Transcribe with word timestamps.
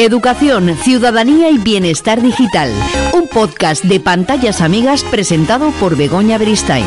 Educación, 0.00 0.76
ciudadanía 0.76 1.50
y 1.50 1.58
bienestar 1.58 2.22
digital. 2.22 2.72
Un 3.14 3.26
podcast 3.26 3.82
de 3.82 3.98
pantallas 3.98 4.60
amigas 4.60 5.02
presentado 5.02 5.72
por 5.72 5.96
Begoña 5.96 6.38
Beristain. 6.38 6.86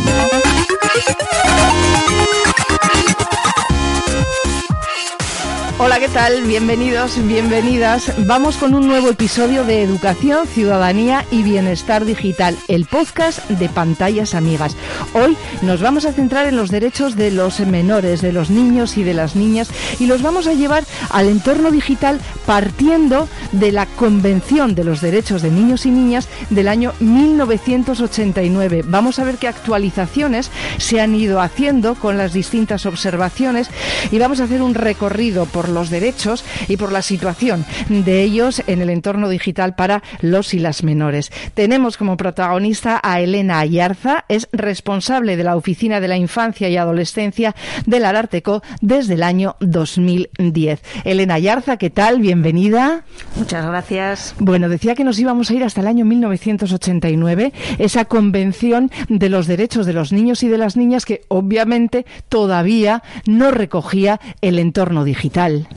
Hola, 5.84 6.00
¿qué 6.00 6.10
tal? 6.10 6.44
Bienvenidos, 6.44 7.18
bienvenidas. 7.28 8.14
Vamos 8.28 8.56
con 8.58 8.76
un 8.76 8.86
nuevo 8.88 9.10
episodio 9.10 9.64
de 9.64 9.82
Educación, 9.82 10.46
Ciudadanía 10.46 11.26
y 11.32 11.42
Bienestar 11.42 12.06
Digital, 12.06 12.56
el 12.68 12.86
podcast 12.86 13.50
de 13.50 13.68
Pantallas 13.68 14.36
Amigas. 14.36 14.78
Hoy 15.16 15.36
nos 15.64 15.82
vamos 15.82 16.06
a 16.06 16.14
centrar 16.14 16.46
en 16.46 16.56
los 16.56 16.70
derechos 16.70 17.16
de 17.16 17.32
los 17.32 17.60
menores, 17.62 18.22
de 18.22 18.32
los 18.32 18.52
niños 18.52 18.96
y 18.96 19.04
de 19.04 19.16
las 19.16 19.36
niñas, 19.36 19.72
y 20.00 20.06
los 20.06 20.22
vamos 20.22 20.46
a 20.46 20.54
llevar 20.54 20.84
al 21.10 21.28
entorno 21.28 21.72
digital 21.72 22.20
partiendo 22.46 23.28
de 23.52 23.72
la 23.72 23.86
Convención 23.86 24.76
de 24.76 24.84
los 24.84 25.02
Derechos 25.02 25.42
de 25.42 25.52
Niños 25.52 25.86
y 25.86 25.92
Niñas 25.92 26.28
del 26.50 26.68
año 26.68 26.94
1989. 27.00 28.84
Vamos 28.86 29.20
a 29.20 29.24
ver 29.24 29.36
qué 29.36 29.48
actualizaciones 29.48 30.52
se 30.78 31.02
han 31.02 31.16
ido 31.16 31.42
haciendo 31.42 31.96
con 31.96 32.18
las 32.18 32.34
distintas 32.34 32.86
observaciones 32.86 33.70
y 34.12 34.20
vamos 34.20 34.40
a 34.40 34.46
hacer 34.46 34.62
un 34.62 34.74
recorrido 34.74 35.46
por 35.46 35.70
los 35.70 35.90
derechos 35.90 36.44
y 36.68 36.78
por 36.78 36.92
la 36.92 37.02
situación 37.02 37.66
de 37.90 38.24
ellos 38.24 38.62
en 38.68 38.82
el 38.82 38.90
entorno 38.90 39.30
digital 39.30 39.76
para 39.76 40.04
los 40.22 40.54
y 40.54 40.60
las 40.60 40.84
menores. 40.84 41.32
Tenemos 41.54 41.98
como 41.98 42.18
protagonista 42.18 43.00
a 43.04 43.22
Elena 43.22 43.60
Ayarza, 43.60 44.26
es 44.28 44.48
responsable 44.52 45.38
de 45.38 45.44
la 45.44 45.56
Oficina 45.56 46.00
de 46.00 46.08
la 46.08 46.18
Infancia 46.18 46.70
y 46.70 46.78
Adolescencia 46.78 47.56
del 47.86 48.06
Ararteco 48.06 48.62
desde 48.82 49.16
el 49.16 49.24
año 49.24 49.56
2010. 49.60 50.82
Elena 51.04 51.36
Ayarza, 51.36 51.78
¿qué 51.78 51.90
tal? 51.90 52.20
Bienvenida. 52.20 53.04
Muchas 53.36 53.66
gracias. 53.66 54.36
Bueno, 54.40 54.70
decía 54.70 54.96
que 54.96 55.04
nos 55.04 55.20
íbamos 55.20 55.50
a 55.50 55.54
ir 55.54 55.64
hasta 55.64 55.82
el 55.82 55.88
año 55.88 56.06
1989, 56.06 57.54
esa 57.78 58.06
convención 58.06 58.92
de 59.10 59.30
los 59.30 59.48
derechos 59.48 59.86
de 59.86 59.94
los 59.94 60.12
niños 60.12 60.44
y 60.44 60.48
de 60.48 60.58
las 60.58 60.78
niñas 60.78 61.06
que 61.06 61.22
obviamente 61.28 62.06
todavía 62.30 63.04
no 63.26 63.52
recogía 63.52 64.20
el 64.42 64.60
entorno 64.60 65.04
digital. 65.04 65.68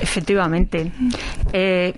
Efectivamente. 0.00 0.92
Eh, 1.52 1.94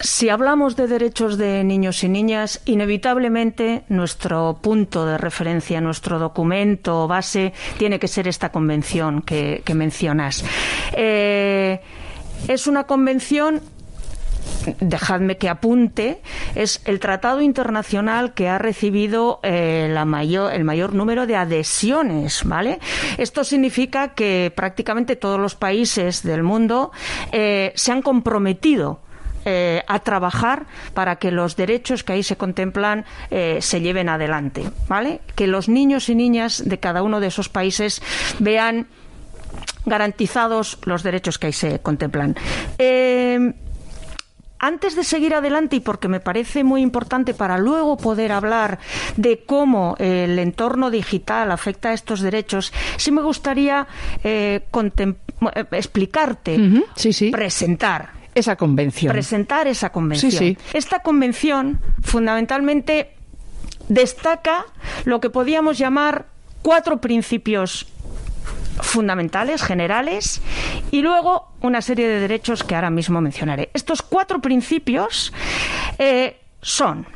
si 0.00 0.28
hablamos 0.28 0.76
de 0.76 0.86
derechos 0.86 1.38
de 1.38 1.64
niños 1.64 2.02
y 2.04 2.08
niñas, 2.08 2.60
inevitablemente 2.64 3.84
nuestro 3.88 4.58
punto 4.60 5.06
de 5.06 5.18
referencia, 5.18 5.80
nuestro 5.80 6.18
documento 6.18 7.08
base, 7.08 7.52
tiene 7.78 7.98
que 7.98 8.08
ser 8.08 8.28
esta 8.28 8.50
convención 8.50 9.22
que, 9.22 9.62
mencionas. 9.74 10.44
Eh, 10.92 11.80
es 12.48 12.66
una 12.66 12.84
convención 12.84 13.60
dejadme 14.80 15.36
que 15.36 15.48
apunte, 15.48 16.22
es 16.54 16.80
el 16.84 17.00
tratado 17.00 17.40
internacional 17.40 18.34
que 18.34 18.48
ha 18.48 18.58
recibido 18.58 19.40
eh, 19.42 19.86
el 19.88 20.64
mayor 20.64 20.94
número 20.94 21.26
de 21.26 21.36
adhesiones, 21.36 22.42
¿vale? 22.44 22.78
Esto 23.18 23.44
significa 23.44 24.14
que 24.14 24.52
prácticamente 24.54 25.16
todos 25.16 25.38
los 25.38 25.54
países 25.54 26.22
del 26.22 26.42
mundo 26.42 26.90
eh, 27.32 27.72
se 27.74 27.92
han 27.92 28.02
comprometido 28.02 29.00
eh, 29.46 29.82
a 29.86 30.00
trabajar 30.00 30.66
para 30.92 31.16
que 31.16 31.30
los 31.30 31.56
derechos 31.56 32.04
que 32.04 32.12
ahí 32.12 32.22
se 32.22 32.36
contemplan 32.36 33.04
se 33.30 33.80
lleven 33.80 34.08
adelante, 34.08 34.64
¿vale? 34.88 35.20
Que 35.34 35.46
los 35.46 35.68
niños 35.68 36.08
y 36.08 36.14
niñas 36.14 36.62
de 36.66 36.78
cada 36.78 37.02
uno 37.02 37.20
de 37.20 37.28
esos 37.28 37.48
países 37.48 38.02
vean 38.38 38.88
garantizados 39.86 40.78
los 40.84 41.02
derechos 41.02 41.38
que 41.38 41.46
ahí 41.46 41.52
se 41.52 41.78
contemplan. 41.78 42.36
Antes 44.58 44.96
de 44.96 45.04
seguir 45.04 45.34
adelante 45.34 45.76
y 45.76 45.80
porque 45.80 46.08
me 46.08 46.20
parece 46.20 46.64
muy 46.64 46.80
importante 46.80 47.34
para 47.34 47.58
luego 47.58 47.96
poder 47.96 48.32
hablar 48.32 48.78
de 49.16 49.44
cómo 49.44 49.96
el 49.98 50.38
entorno 50.38 50.90
digital 50.90 51.52
afecta 51.52 51.90
a 51.90 51.92
estos 51.92 52.20
derechos, 52.20 52.72
sí 52.96 53.12
me 53.12 53.20
gustaría 53.20 53.86
eh, 54.24 54.62
eh, 54.72 55.64
explicarte, 55.72 56.58
presentar 57.30 58.15
esa 58.36 58.56
convención. 58.56 59.12
Presentar 59.12 59.66
esa 59.66 59.90
convención. 59.90 60.56
Esta 60.72 61.00
convención 61.00 61.80
fundamentalmente 62.02 63.14
destaca 63.88 64.66
lo 65.04 65.20
que 65.20 65.30
podíamos 65.30 65.78
llamar 65.78 66.26
cuatro 66.62 67.00
principios 67.00 67.86
fundamentales, 68.80 69.62
generales, 69.62 70.42
y 70.90 71.00
luego 71.00 71.52
una 71.62 71.80
serie 71.80 72.06
de 72.06 72.20
derechos 72.20 72.62
que 72.62 72.74
ahora 72.74 72.90
mismo 72.90 73.20
mencionaré. 73.20 73.70
Estos 73.72 74.02
cuatro 74.02 74.40
principios 74.40 75.32
eh, 75.98 76.38
son 76.60 77.06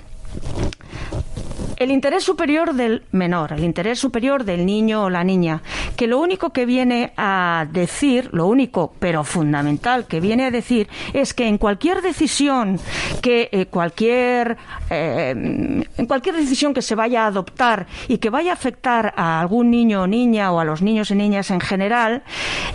el 1.80 1.90
interés 1.90 2.22
superior 2.22 2.74
del 2.74 3.04
menor, 3.10 3.54
el 3.54 3.64
interés 3.64 3.98
superior 3.98 4.44
del 4.44 4.66
niño 4.66 5.04
o 5.04 5.10
la 5.10 5.24
niña, 5.24 5.62
que 5.96 6.06
lo 6.06 6.18
único 6.18 6.50
que 6.50 6.66
viene 6.66 7.14
a 7.16 7.66
decir, 7.72 8.28
lo 8.32 8.46
único 8.46 8.92
pero 8.98 9.24
fundamental 9.24 10.06
que 10.06 10.20
viene 10.20 10.44
a 10.44 10.50
decir 10.50 10.88
es 11.14 11.32
que 11.32 11.48
en 11.48 11.56
cualquier 11.56 12.02
decisión 12.02 12.78
que 13.22 13.48
eh, 13.50 13.64
cualquier 13.64 14.58
eh, 14.90 15.30
en 15.30 16.06
cualquier 16.06 16.36
decisión 16.36 16.74
que 16.74 16.82
se 16.82 16.94
vaya 16.94 17.24
a 17.24 17.28
adoptar 17.28 17.86
y 18.08 18.18
que 18.18 18.28
vaya 18.28 18.50
a 18.50 18.54
afectar 18.54 19.14
a 19.16 19.40
algún 19.40 19.70
niño 19.70 20.02
o 20.02 20.06
niña 20.06 20.52
o 20.52 20.60
a 20.60 20.66
los 20.66 20.82
niños 20.82 21.10
y 21.10 21.14
niñas 21.14 21.50
en 21.50 21.60
general, 21.60 22.24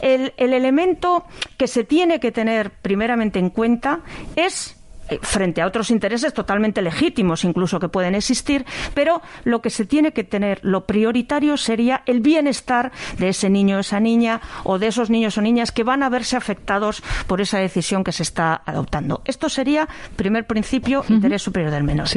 el, 0.02 0.34
el 0.38 0.52
elemento 0.52 1.26
que 1.58 1.68
se 1.68 1.84
tiene 1.84 2.20
que 2.20 2.32
tener 2.32 2.72
primeramente 2.72 3.38
en 3.38 3.52
cuenta 3.52 4.00
es 4.36 4.76
frente 5.22 5.62
a 5.62 5.68
otros 5.68 5.92
intereses 5.92 6.34
totalmente 6.34 6.82
legítimos 6.82 7.44
incluso 7.44 7.80
que 7.80 7.90
pueden 7.90 8.16
existir, 8.16 8.66
pero 8.94 9.22
lo 9.44 9.62
que 9.62 9.70
se 9.70 9.86
tiene 9.86 10.12
que 10.12 10.24
tener, 10.24 10.60
lo 10.64 10.86
prioritario 10.86 11.58
sería 11.58 12.04
el 12.06 12.22
bienestar 12.22 12.92
de 13.18 13.30
ese 13.30 13.50
niño 13.50 13.78
o 13.78 13.80
esa 13.80 14.00
niña 14.00 14.42
o 14.64 14.80
de 14.80 14.88
esos 14.88 15.10
niños 15.10 15.38
o 15.38 15.42
niñas 15.42 15.72
que 15.72 15.84
van 15.84 16.04
a 16.04 16.10
verse 16.10 16.36
afectados 16.36 17.04
por 17.28 17.42
esa 17.42 17.60
decisión 17.60 18.04
que 18.04 18.12
se 18.12 18.24
está 18.24 18.62
adoptando. 18.66 19.22
Esto 19.26 19.50
sería, 19.50 19.88
primer 20.16 20.46
principio, 20.48 21.04
interés 21.10 21.42
superior 21.42 21.72
del 21.72 21.84
menor. 21.84 22.08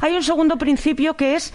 Hay 0.00 0.14
un 0.14 0.22
segundo 0.22 0.56
principio 0.56 1.14
que 1.14 1.34
es 1.34 1.52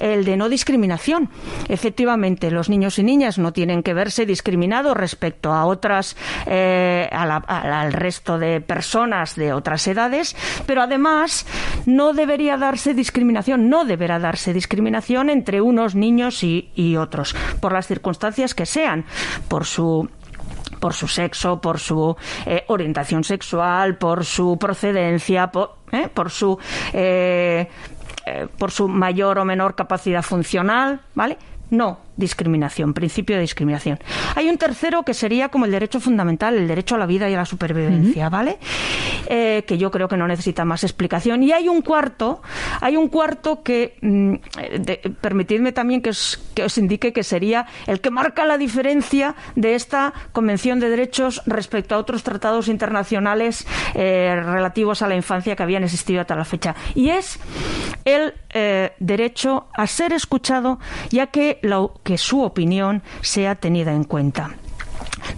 el 0.00 0.24
de 0.24 0.36
no 0.36 0.48
discriminación. 0.48 1.30
Efectivamente, 1.68 2.50
los 2.50 2.68
niños 2.68 2.98
y 2.98 3.02
niñas 3.02 3.38
no 3.38 3.52
tienen 3.52 3.82
que 3.82 3.94
verse 3.94 4.26
discriminados 4.26 4.96
respecto 4.96 5.52
a 5.52 5.66
otras, 5.66 6.16
eh, 6.46 7.08
al 7.12 7.92
resto 7.92 8.38
de 8.38 8.60
personas 8.60 9.36
de 9.36 9.52
otras 9.52 9.86
edades, 9.86 10.31
pero 10.66 10.82
además 10.82 11.46
no 11.86 12.12
debería 12.12 12.56
darse 12.56 12.94
discriminación, 12.94 13.68
no 13.68 13.84
deberá 13.84 14.18
darse 14.18 14.52
discriminación 14.52 15.30
entre 15.30 15.60
unos 15.60 15.94
niños 15.94 16.42
y, 16.42 16.96
otros, 16.96 17.34
por 17.60 17.72
las 17.72 17.86
circunstancias 17.86 18.54
que 18.54 18.66
sean, 18.66 19.04
por 19.48 19.64
su 19.64 20.08
por 20.80 20.94
su 20.94 21.06
sexo, 21.06 21.60
por 21.60 21.78
su 21.78 22.16
eh, 22.44 22.64
orientación 22.66 23.22
sexual, 23.22 23.98
por 23.98 24.24
su 24.24 24.58
procedencia, 24.58 25.46
por, 25.46 25.76
eh, 25.92 26.10
su 26.28 26.58
eh, 26.92 27.68
por 28.58 28.72
su 28.72 28.88
mayor 28.88 29.38
o 29.38 29.44
menor 29.44 29.76
capacidad 29.76 30.22
funcional, 30.22 31.00
¿vale? 31.14 31.38
No, 31.70 32.00
discriminación, 32.16 32.94
principio 32.94 33.36
de 33.36 33.42
discriminación. 33.42 33.98
Hay 34.34 34.48
un 34.48 34.58
tercero 34.58 35.02
que 35.02 35.14
sería 35.14 35.48
como 35.48 35.64
el 35.64 35.70
derecho 35.70 36.00
fundamental, 36.00 36.56
el 36.56 36.68
derecho 36.68 36.94
a 36.94 36.98
la 36.98 37.06
vida 37.06 37.28
y 37.30 37.34
a 37.34 37.38
la 37.38 37.46
supervivencia, 37.46 38.28
¿vale? 38.28 38.58
Eh, 39.26 39.64
que 39.66 39.78
yo 39.78 39.90
creo 39.90 40.08
que 40.08 40.16
no 40.16 40.26
necesita 40.26 40.64
más 40.64 40.84
explicación. 40.84 41.42
Y 41.42 41.52
hay 41.52 41.68
un 41.68 41.82
cuarto, 41.82 42.42
hay 42.80 42.96
un 42.96 43.08
cuarto 43.08 43.62
que, 43.62 43.96
mm, 44.00 44.34
permitidme 45.20 45.72
también 45.72 46.02
que 46.02 46.10
os, 46.10 46.38
que 46.54 46.64
os 46.64 46.76
indique 46.78 47.12
que 47.12 47.22
sería 47.22 47.66
el 47.86 48.00
que 48.00 48.10
marca 48.10 48.44
la 48.44 48.58
diferencia 48.58 49.34
de 49.56 49.74
esta 49.74 50.12
Convención 50.32 50.80
de 50.80 50.90
Derechos 50.90 51.42
respecto 51.46 51.94
a 51.94 51.98
otros 51.98 52.22
tratados 52.22 52.68
internacionales 52.68 53.66
eh, 53.94 54.34
relativos 54.44 55.02
a 55.02 55.08
la 55.08 55.14
infancia 55.14 55.56
que 55.56 55.62
habían 55.62 55.84
existido 55.84 56.20
hasta 56.20 56.34
la 56.34 56.44
fecha. 56.44 56.74
Y 56.94 57.10
es 57.10 57.38
el 58.04 58.34
eh, 58.50 58.92
derecho 58.98 59.66
a 59.74 59.86
ser 59.86 60.12
escuchado, 60.12 60.78
ya 61.10 61.28
que 61.28 61.58
la, 61.62 61.80
que 62.02 62.18
su 62.18 62.42
opinión 62.42 63.02
sea 63.20 63.54
tenida 63.54 63.92
en 63.92 64.04
cuenta. 64.04 64.56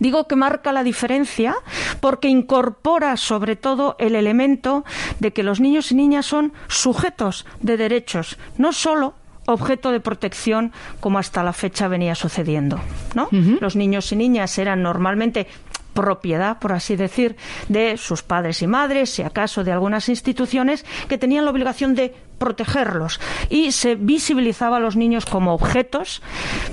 Digo 0.00 0.26
que 0.26 0.36
marca 0.36 0.72
la 0.72 0.82
diferencia 0.82 1.54
porque 2.00 2.28
incorpora 2.28 3.16
sobre 3.16 3.56
todo 3.56 3.96
el 3.98 4.14
elemento 4.14 4.84
de 5.20 5.32
que 5.32 5.42
los 5.42 5.60
niños 5.60 5.92
y 5.92 5.94
niñas 5.94 6.26
son 6.26 6.52
sujetos 6.68 7.46
de 7.60 7.76
derechos, 7.76 8.38
no 8.58 8.72
solo 8.72 9.14
objeto 9.46 9.92
de 9.92 10.00
protección 10.00 10.72
como 11.00 11.18
hasta 11.18 11.42
la 11.42 11.52
fecha 11.52 11.88
venía 11.88 12.14
sucediendo, 12.14 12.80
¿no? 13.14 13.28
Los 13.60 13.76
niños 13.76 14.10
y 14.12 14.16
niñas 14.16 14.56
eran 14.58 14.82
normalmente 14.82 15.46
propiedad, 15.92 16.58
por 16.58 16.72
así 16.72 16.96
decir, 16.96 17.36
de 17.68 17.96
sus 17.96 18.22
padres 18.22 18.62
y 18.62 18.66
madres, 18.66 19.10
si 19.10 19.22
acaso 19.22 19.62
de 19.62 19.72
algunas 19.72 20.08
instituciones 20.08 20.84
que 21.08 21.18
tenían 21.18 21.44
la 21.44 21.50
obligación 21.52 21.94
de 21.94 22.14
protegerlos 22.38 23.20
y 23.50 23.72
se 23.72 23.94
visibilizaba 23.94 24.78
a 24.78 24.80
los 24.80 24.96
niños 24.96 25.26
como 25.26 25.54
objetos 25.54 26.22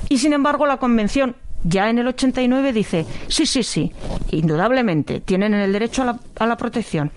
y 0.10 0.18
sin 0.18 0.34
embargo 0.34 0.66
la 0.66 0.78
convención 0.78 1.36
ya 1.63 1.90
en 1.90 2.00
el 2.00 2.08
89 2.08 2.74
dice, 2.74 3.06
sí, 3.28 3.46
sí, 3.46 3.63
sí, 3.63 3.92
indudablemente, 4.31 5.19
tienen 5.19 5.54
el 5.54 5.72
derecho 5.72 6.04
a 6.40 6.46
la, 6.46 6.58
protección 6.58 7.12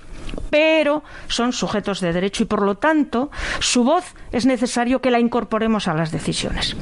pero 0.50 1.04
son 1.28 1.52
sujetos 1.52 2.00
de 2.00 2.12
derecho 2.12 2.42
y 2.42 2.46
por 2.46 2.62
lo 2.62 2.76
tanto 2.76 3.30
su 3.60 3.84
voz 3.84 4.14
es 4.32 4.46
necesario 4.46 5.00
que 5.00 5.10
la 5.10 5.20
incorporemos 5.20 5.86
a 5.86 5.94
las 5.94 6.10
decisiones. 6.10 6.76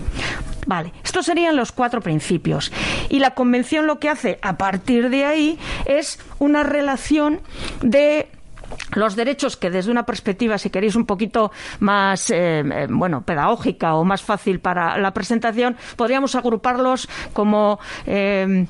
Vale, 0.66 0.92
estos 1.04 1.26
serían 1.26 1.56
los 1.56 1.72
cuatro 1.72 2.00
principios. 2.00 2.72
Y 3.10 3.18
la 3.18 3.34
Convención 3.34 3.86
lo 3.86 3.98
que 3.98 4.08
hace 4.08 4.38
a 4.42 4.56
partir 4.56 5.10
de 5.10 5.24
ahí 5.24 5.58
es 5.84 6.18
una 6.38 6.62
relación 6.62 7.40
de 7.82 8.28
los 8.94 9.16
derechos 9.16 9.56
que 9.56 9.70
desde 9.70 9.90
una 9.90 10.04
perspectiva, 10.04 10.58
si 10.58 10.70
queréis, 10.70 10.96
un 10.96 11.06
poquito 11.06 11.52
más 11.80 12.30
eh, 12.30 12.60
eh, 12.60 12.86
bueno 12.90 13.22
pedagógica 13.22 13.94
o 13.94 14.04
más 14.04 14.22
fácil 14.22 14.60
para 14.60 14.98
la 14.98 15.12
presentación, 15.12 15.76
podríamos 15.96 16.34
agruparlos 16.34 17.08
como 17.32 17.78
eh, 18.06 18.66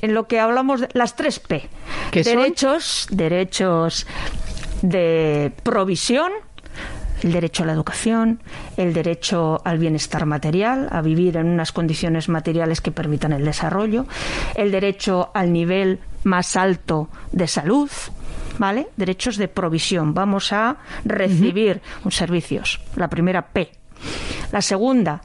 en 0.00 0.14
lo 0.14 0.26
que 0.26 0.40
hablamos 0.40 0.80
de 0.80 0.88
las 0.92 1.16
tres 1.16 1.40
P. 1.40 1.68
derechos, 2.12 3.08
derechos 3.10 4.06
de 4.82 5.52
provisión, 5.62 6.30
el 7.22 7.32
derecho 7.32 7.64
a 7.64 7.66
la 7.66 7.72
educación, 7.72 8.40
el 8.76 8.92
derecho 8.92 9.60
al 9.64 9.78
bienestar 9.78 10.24
material, 10.26 10.88
a 10.90 11.02
vivir 11.02 11.36
en 11.36 11.46
unas 11.46 11.72
condiciones 11.72 12.28
materiales 12.28 12.80
que 12.80 12.92
permitan 12.92 13.32
el 13.32 13.44
desarrollo, 13.44 14.06
el 14.54 14.70
derecho 14.70 15.30
al 15.34 15.52
nivel 15.52 15.98
más 16.24 16.56
alto 16.56 17.08
de 17.32 17.48
salud, 17.48 17.90
¿vale? 18.58 18.88
Derechos 18.96 19.36
de 19.36 19.48
provisión. 19.48 20.14
Vamos 20.14 20.52
a 20.52 20.76
recibir 21.04 21.80
un 22.04 22.12
servicios. 22.12 22.80
La 22.96 23.08
primera 23.08 23.42
P. 23.42 23.70
La 24.52 24.62
segunda, 24.62 25.22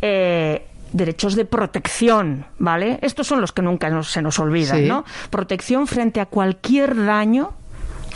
eh, 0.00 0.66
derechos 0.92 1.34
de 1.34 1.44
protección, 1.44 2.46
¿vale? 2.58 2.98
Estos 3.02 3.26
son 3.26 3.40
los 3.40 3.52
que 3.52 3.62
nunca 3.62 4.02
se 4.02 4.22
nos 4.22 4.38
olvidan, 4.38 4.86
¿no? 4.86 5.04
Protección 5.30 5.86
frente 5.86 6.20
a 6.20 6.26
cualquier 6.26 7.04
daño 7.04 7.52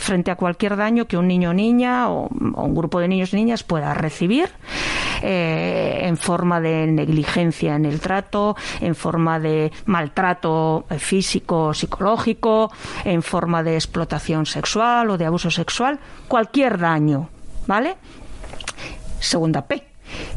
frente 0.00 0.30
a 0.30 0.36
cualquier 0.36 0.76
daño 0.76 1.06
que 1.06 1.16
un 1.16 1.28
niño 1.28 1.50
o 1.50 1.52
niña 1.52 2.08
o, 2.08 2.28
un 2.28 2.74
grupo 2.74 3.00
de 3.00 3.08
niños 3.08 3.32
y 3.34 3.36
niñas 3.36 3.62
pueda 3.62 3.92
recibir 3.94 4.48
eh, 5.22 6.00
en 6.02 6.16
forma 6.16 6.60
de 6.60 6.86
negligencia 6.86 7.76
en 7.76 7.84
el 7.84 8.00
trato, 8.00 8.56
en 8.80 8.94
forma 8.94 9.38
de 9.38 9.72
maltrato 9.86 10.84
físico, 10.98 11.74
psicológico, 11.74 12.70
en 13.04 13.22
forma 13.22 13.62
de 13.62 13.74
explotación 13.74 14.46
sexual 14.46 15.10
o 15.10 15.18
de 15.18 15.26
abuso 15.26 15.50
sexual, 15.50 15.98
cualquier 16.28 16.78
daño, 16.78 17.28
¿vale? 17.66 17.96
Segunda 19.18 19.66
P. 19.66 19.84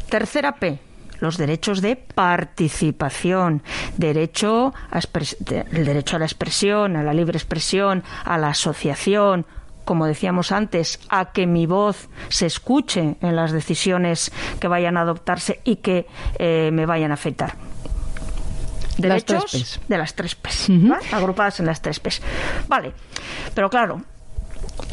Tercera 0.08 0.52
P, 0.56 0.78
los 1.20 1.36
derechos 1.36 1.80
de 1.80 1.96
participación, 1.96 3.62
derecho 3.96 4.72
el 5.72 5.84
derecho 5.84 6.16
a 6.16 6.18
la 6.18 6.26
expresión, 6.26 6.96
a 6.96 7.02
la 7.02 7.14
libre 7.14 7.38
expresión, 7.38 8.04
a 8.24 8.38
la 8.38 8.48
asociación, 8.48 9.46
como 9.84 10.06
decíamos 10.06 10.52
antes, 10.52 11.00
a 11.08 11.32
que 11.32 11.46
mi 11.46 11.66
voz 11.66 12.08
se 12.28 12.46
escuche 12.46 13.16
en 13.20 13.36
las 13.36 13.52
decisiones 13.52 14.32
que 14.60 14.68
vayan 14.68 14.96
a 14.96 15.02
adoptarse 15.02 15.60
y 15.64 15.76
que 15.76 16.06
eh, 16.38 16.70
me 16.72 16.86
vayan 16.86 17.10
a 17.10 17.14
afectar. 17.14 17.56
Derechos 18.98 19.80
de 19.88 19.98
las 19.98 20.14
tres 20.14 20.36
P's, 20.36 20.70
agrupadas 21.12 21.58
en 21.60 21.66
las 21.66 21.82
tres 21.82 21.98
P's. 21.98 22.22
Vale, 22.68 22.92
pero 23.52 23.68
claro, 23.68 24.02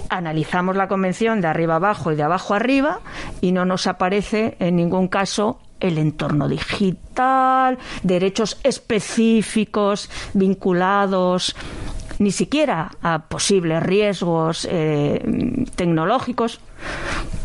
analizamos 0.09 0.75
la 0.75 0.87
convención 0.87 1.39
de 1.39 1.47
arriba 1.47 1.75
abajo 1.75 2.11
y 2.11 2.15
de 2.15 2.23
abajo 2.23 2.53
arriba 2.53 2.99
y 3.41 3.51
no 3.51 3.65
nos 3.65 3.87
aparece 3.87 4.55
en 4.59 4.75
ningún 4.75 5.07
caso 5.07 5.59
el 5.79 5.97
entorno 5.97 6.47
digital, 6.47 7.77
derechos 8.03 8.59
específicos 8.63 10.09
vinculados 10.33 11.55
ni 12.21 12.31
siquiera 12.31 12.91
a 13.01 13.23
posibles 13.27 13.81
riesgos 13.81 14.67
eh, 14.69 15.65
tecnológicos 15.75 16.59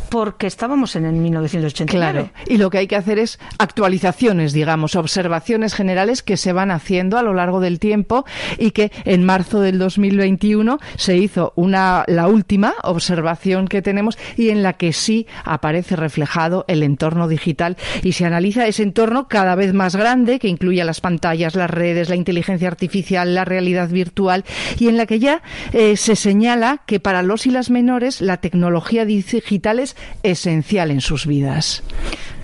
porque 0.08 0.46
estábamos 0.46 0.96
en 0.96 1.04
el 1.04 1.14
1989. 1.14 1.96
Claro, 1.96 2.30
y 2.46 2.58
lo 2.58 2.70
que 2.70 2.78
hay 2.78 2.86
que 2.86 2.96
hacer 2.96 3.18
es 3.18 3.38
actualizaciones, 3.58 4.52
digamos, 4.52 4.96
observaciones 4.96 5.74
generales 5.74 6.22
que 6.22 6.36
se 6.36 6.52
van 6.52 6.70
haciendo 6.70 7.18
a 7.18 7.22
lo 7.22 7.34
largo 7.34 7.60
del 7.60 7.78
tiempo 7.78 8.24
y 8.58 8.70
que 8.70 8.92
en 9.04 9.24
marzo 9.24 9.60
del 9.60 9.78
2021 9.78 10.78
se 10.96 11.16
hizo 11.16 11.52
una 11.56 12.04
la 12.06 12.28
última 12.28 12.74
observación 12.82 13.68
que 13.68 13.82
tenemos 13.82 14.18
y 14.36 14.50
en 14.50 14.62
la 14.62 14.74
que 14.74 14.92
sí 14.92 15.26
aparece 15.44 15.96
reflejado 15.96 16.64
el 16.68 16.82
entorno 16.82 17.28
digital 17.28 17.76
y 18.02 18.12
se 18.12 18.24
analiza 18.24 18.66
ese 18.66 18.82
entorno 18.82 19.28
cada 19.28 19.54
vez 19.54 19.72
más 19.72 19.96
grande 19.96 20.38
que 20.38 20.48
incluye 20.48 20.84
las 20.84 21.00
pantallas, 21.00 21.54
las 21.54 21.70
redes, 21.70 22.08
la 22.08 22.16
inteligencia 22.16 22.68
artificial, 22.68 23.34
la 23.34 23.44
realidad 23.44 23.88
virtual 23.88 24.44
y 24.78 24.88
en 24.88 24.96
la 24.96 25.06
que 25.06 25.18
ya 25.18 25.42
eh, 25.72 25.96
se 25.96 26.16
señala 26.16 26.82
que 26.86 27.00
para 27.00 27.22
los 27.22 27.46
y 27.46 27.50
las 27.50 27.70
menores 27.70 28.20
la 28.20 28.38
tecnología 28.38 29.04
digital 29.04 29.78
es 29.78 29.95
esencial 30.22 30.90
en 30.90 31.00
sus 31.00 31.26
vidas. 31.26 31.82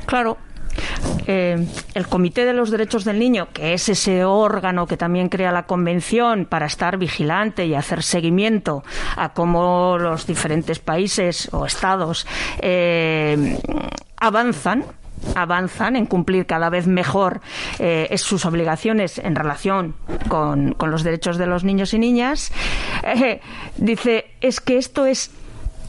Claro, 0.07 0.39
eh, 1.27 1.67
el 1.95 2.07
Comité 2.09 2.45
de 2.45 2.53
los 2.53 2.71
Derechos 2.71 3.05
del 3.05 3.19
Niño, 3.19 3.49
que 3.53 3.75
es 3.75 3.89
ese 3.89 4.25
órgano 4.25 4.87
que 4.87 4.97
también 4.97 5.29
crea 5.29 5.53
la 5.53 5.67
Convención 5.67 6.47
para 6.47 6.67
estar 6.67 6.97
vigilante 6.99 7.67
y 7.67 7.75
hacer 7.75 8.03
seguimiento 8.03 8.83
a 9.17 9.33
cómo 9.33 9.99
los 9.99 10.27
diferentes 10.27 10.79
países 10.79 11.49
o 11.53 11.67
estados 11.67 12.27
eh, 12.61 13.59
avanzan 14.17 14.85
avanzan 15.37 15.95
en 15.95 16.07
cumplir 16.07 16.47
cada 16.47 16.69
vez 16.69 16.89
mejor 16.89 17.43
eh, 17.79 18.13
sus 18.19 18.45
obligaciones 18.45 19.19
en 19.19 19.37
relación 19.37 19.95
con, 20.29 20.75
los 20.81 21.05
derechos 21.05 21.39
de 21.39 21.47
los 21.47 21.63
niños 21.63 21.95
y 21.95 22.01
niñas, 22.01 22.53
dice, 23.77 24.27
es 24.41 24.61
que 24.61 24.79
esto 24.79 25.07
es 25.07 25.31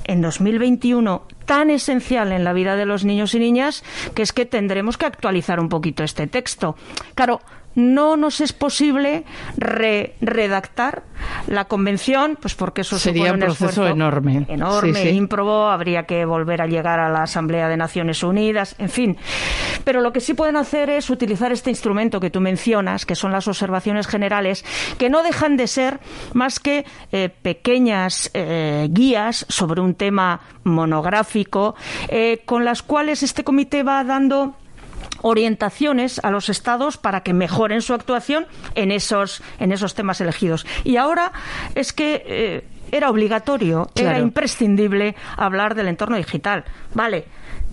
en 0.05 0.21
2021 0.21 1.23
tan 1.45 1.69
esencial 1.69 2.31
en 2.31 2.43
la 2.43 2.53
vida 2.53 2.75
de 2.75 2.85
los 2.85 3.05
niños 3.05 3.35
y 3.35 3.39
niñas 3.39 3.83
que 4.15 4.21
es 4.21 4.33
que 4.33 4.45
tendremos 4.45 4.97
que 4.97 5.05
actualizar 5.05 5.59
un 5.59 5.69
poquito 5.69 6.03
este 6.03 6.27
texto. 6.27 6.75
Claro, 7.15 7.41
no 7.75 8.17
nos 8.17 8.41
es 8.41 8.53
posible 8.53 9.23
redactar 9.57 11.03
la 11.47 11.65
convención, 11.65 12.37
pues 12.39 12.55
porque 12.55 12.81
eso 12.81 12.99
sería 12.99 13.33
un, 13.33 13.39
proceso 13.39 13.87
enorme, 13.87 14.45
enorme, 14.49 15.11
ímprobo, 15.11 15.67
habría 15.67 16.03
que 16.03 16.25
volver 16.25 16.61
a 16.61 16.67
llegar 16.67 16.99
a 16.99 17.09
la 17.09 17.23
Asamblea 17.23 17.69
de 17.69 17.77
Naciones 17.77 18.23
Unidas, 18.23 18.75
en 18.77 18.89
fin. 18.89 19.17
Pero 19.83 20.01
lo 20.01 20.13
que 20.13 20.19
sí 20.19 20.33
pueden 20.33 20.55
hacer 20.55 20.89
es 20.89 21.09
utilizar 21.09 21.51
este 21.51 21.69
instrumento 21.69 22.19
que 22.19 22.29
tú 22.29 22.41
mencionas, 22.41 23.05
que 23.05 23.15
son 23.15 23.31
las 23.31 23.47
observaciones 23.47 24.07
generales, 24.07 24.65
que 24.97 25.09
no 25.09 25.23
dejan 25.23 25.57
de 25.57 25.67
ser 25.67 25.99
más 26.33 26.59
que 26.59 26.85
eh, 27.11 27.29
pequeñas 27.41 28.29
eh, 28.33 28.87
guías 28.91 29.45
sobre 29.49 29.81
un 29.81 29.95
tema 29.95 30.41
monográfico, 30.63 31.75
eh, 32.09 32.41
con 32.45 32.65
las 32.65 32.81
cuales 32.83 33.23
este 33.23 33.43
comité 33.43 33.83
va 33.83 34.03
dando 34.03 34.55
orientaciones 35.23 36.19
a 36.23 36.29
los 36.29 36.49
estados 36.49 36.97
para 36.97 37.23
que 37.23 37.33
mejoren 37.33 37.81
su 37.81 37.95
actuación 37.95 38.45
en 38.75 38.91
esos, 38.91 39.41
en 39.59 39.71
esos 39.71 39.95
temas 39.95 40.21
elegidos. 40.21 40.67
Y 40.83 40.97
ahora 40.97 41.31
es 41.73 41.93
que 41.93 42.23
eh, 42.27 42.63
era 42.91 43.09
obligatorio, 43.09 43.89
era 43.95 44.19
imprescindible 44.19 45.15
hablar 45.35 45.73
del 45.73 45.87
entorno 45.87 46.15
digital. 46.15 46.63
Vale. 46.93 47.25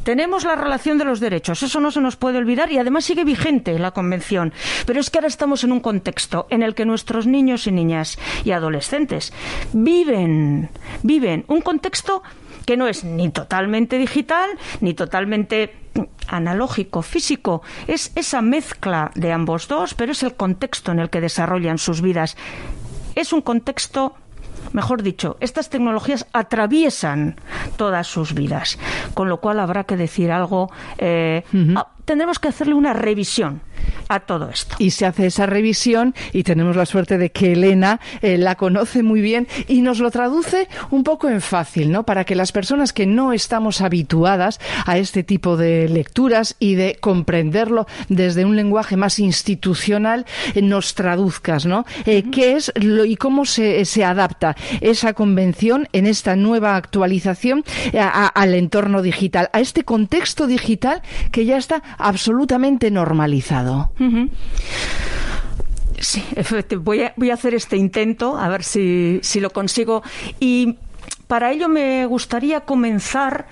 Tenemos 0.02 0.44
la 0.44 0.56
relación 0.56 0.96
de 0.96 1.04
los 1.04 1.20
derechos, 1.20 1.62
eso 1.62 1.78
no 1.78 1.90
se 1.90 2.00
nos 2.00 2.16
puede 2.16 2.38
olvidar 2.38 2.72
y 2.72 2.78
además 2.78 3.04
sigue 3.04 3.22
vigente 3.22 3.78
la 3.78 3.90
Convención. 3.90 4.50
Pero 4.86 4.98
es 4.98 5.10
que 5.10 5.18
ahora 5.18 5.28
estamos 5.28 5.62
en 5.62 5.72
un 5.72 5.80
contexto 5.80 6.46
en 6.48 6.62
el 6.62 6.74
que 6.74 6.86
nuestros 6.86 7.26
niños 7.26 7.66
y 7.66 7.72
niñas 7.72 8.18
y 8.42 8.52
adolescentes 8.52 9.34
viven, 9.74 10.70
viven 11.02 11.44
un 11.48 11.60
contexto 11.60 12.22
que 12.66 12.76
no 12.76 12.86
es 12.86 13.04
ni 13.04 13.30
totalmente 13.30 13.98
digital 13.98 14.50
ni 14.80 14.94
totalmente 14.94 15.74
analógico, 16.28 17.02
físico. 17.02 17.62
Es 17.86 18.12
esa 18.14 18.42
mezcla 18.42 19.10
de 19.14 19.32
ambos 19.32 19.68
dos, 19.68 19.94
pero 19.94 20.12
es 20.12 20.22
el 20.22 20.34
contexto 20.34 20.92
en 20.92 21.00
el 21.00 21.10
que 21.10 21.20
desarrollan 21.20 21.78
sus 21.78 22.00
vidas. 22.00 22.36
Es 23.14 23.32
un 23.32 23.40
contexto 23.42 24.14
mejor 24.72 25.02
dicho, 25.02 25.36
estas 25.40 25.68
tecnologías 25.70 26.26
atraviesan 26.32 27.36
todas 27.76 28.06
sus 28.06 28.34
vidas, 28.34 28.78
con 29.14 29.28
lo 29.28 29.40
cual 29.40 29.58
habrá 29.58 29.84
que 29.84 29.96
decir 29.96 30.30
algo. 30.30 30.70
Eh, 30.98 31.44
tendremos 32.10 32.40
que 32.40 32.48
hacerle 32.48 32.74
una 32.74 32.92
revisión 32.92 33.60
a 34.08 34.18
todo 34.18 34.50
esto. 34.50 34.74
Y 34.80 34.90
se 34.90 35.06
hace 35.06 35.26
esa 35.26 35.46
revisión 35.46 36.14
y 36.32 36.42
tenemos 36.42 36.74
la 36.74 36.84
suerte 36.84 37.18
de 37.18 37.30
que 37.30 37.52
Elena 37.52 38.00
eh, 38.20 38.36
la 38.36 38.56
conoce 38.56 39.04
muy 39.04 39.20
bien 39.20 39.46
y 39.68 39.82
nos 39.82 40.00
lo 40.00 40.10
traduce 40.10 40.68
un 40.90 41.04
poco 41.04 41.28
en 41.28 41.40
fácil, 41.40 41.92
¿no? 41.92 42.04
Para 42.04 42.24
que 42.24 42.34
las 42.34 42.50
personas 42.50 42.92
que 42.92 43.06
no 43.06 43.32
estamos 43.32 43.80
habituadas 43.80 44.58
a 44.84 44.98
este 44.98 45.22
tipo 45.22 45.56
de 45.56 45.88
lecturas 45.88 46.56
y 46.58 46.74
de 46.74 46.98
comprenderlo 47.00 47.86
desde 48.08 48.44
un 48.44 48.56
lenguaje 48.56 48.96
más 48.96 49.20
institucional 49.20 50.26
eh, 50.54 50.62
nos 50.62 50.94
traduzcas, 50.96 51.64
¿no? 51.64 51.86
Eh, 52.06 52.24
¿Qué 52.32 52.56
es 52.56 52.72
lo, 52.74 53.04
y 53.04 53.14
cómo 53.14 53.44
se, 53.44 53.84
se, 53.84 54.04
adapta 54.04 54.56
esa 54.80 55.12
convención 55.12 55.88
en 55.92 56.06
esta 56.06 56.34
nueva 56.34 56.74
actualización 56.74 57.62
al 57.94 58.54
entorno 58.54 59.02
digital, 59.02 59.50
a 59.52 59.60
este 59.60 59.84
contexto 59.84 60.48
digital 60.48 61.02
que 61.30 61.44
ya 61.44 61.56
está 61.56 61.82
absolutamente 62.02 62.90
normalizado. 62.90 63.90
Sí, 65.98 66.24
voy 66.78 67.02
a, 67.02 67.12
voy 67.16 67.30
a 67.30 67.34
hacer 67.34 67.54
este 67.54 67.76
intento, 67.76 68.38
a 68.38 68.48
ver 68.48 68.64
si, 68.64 69.20
si 69.22 69.38
lo 69.40 69.50
consigo. 69.50 70.02
Y 70.40 70.76
para 71.26 71.52
ello 71.52 71.68
me 71.68 72.06
gustaría 72.06 72.62
comenzar 72.62 73.46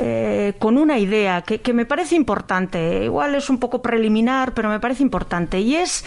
eh, 0.00 0.52
con 0.58 0.78
una 0.78 0.98
idea 0.98 1.42
que, 1.42 1.60
que, 1.60 1.72
me 1.72 1.86
parece 1.86 2.14
importante. 2.14 3.04
Igual 3.04 3.34
es 3.34 3.50
un 3.50 3.58
poco 3.58 3.82
preliminar, 3.82 4.52
pero 4.54 4.68
me 4.68 4.80
parece 4.80 5.02
importante. 5.02 5.60
Y 5.60 5.76
es 5.76 6.04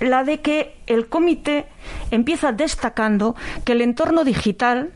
la 0.00 0.24
de 0.24 0.40
que 0.40 0.76
el 0.86 1.08
comité 1.08 1.66
empieza 2.10 2.52
destacando 2.52 3.36
que 3.64 3.72
el 3.72 3.82
entorno 3.82 4.24
digital 4.24 4.92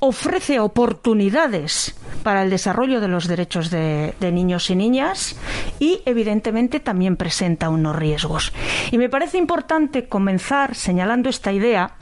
ofrece 0.00 0.60
oportunidades 0.60 1.94
para 2.22 2.42
el 2.42 2.50
desarrollo 2.50 3.00
de 3.00 3.08
los 3.08 3.28
derechos 3.28 3.70
de, 3.70 4.14
niños 4.20 4.70
y 4.70 4.76
niñas 4.76 5.36
y 5.78 6.02
evidentemente 6.06 6.80
también 6.80 7.16
presenta 7.16 7.68
unos 7.68 7.94
riesgos. 7.96 8.52
Y 8.90 8.98
me 8.98 9.08
parece 9.08 9.38
importante 9.38 10.08
comenzar 10.08 10.74
señalando 10.74 11.28
esta 11.28 11.52
idea 11.52 11.92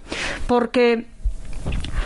porque 0.46 1.06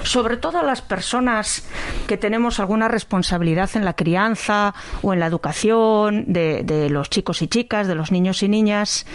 sobre 0.02 0.36
todo 0.36 0.62
las 0.62 0.82
personas 0.82 1.64
que 2.06 2.16
tenemos 2.16 2.60
alguna 2.60 2.88
responsabilidad 2.88 3.70
en 3.74 3.84
la 3.84 3.94
crianza 3.94 4.74
o 5.02 5.12
en 5.12 5.20
la 5.20 5.26
educación 5.26 6.24
de, 6.26 6.88
los 6.90 7.10
chicos 7.10 7.42
y 7.42 7.48
chicas, 7.48 7.86
de 7.86 7.94
los 7.94 8.10
niños 8.10 8.42
y 8.42 8.48
niñas, 8.48 9.06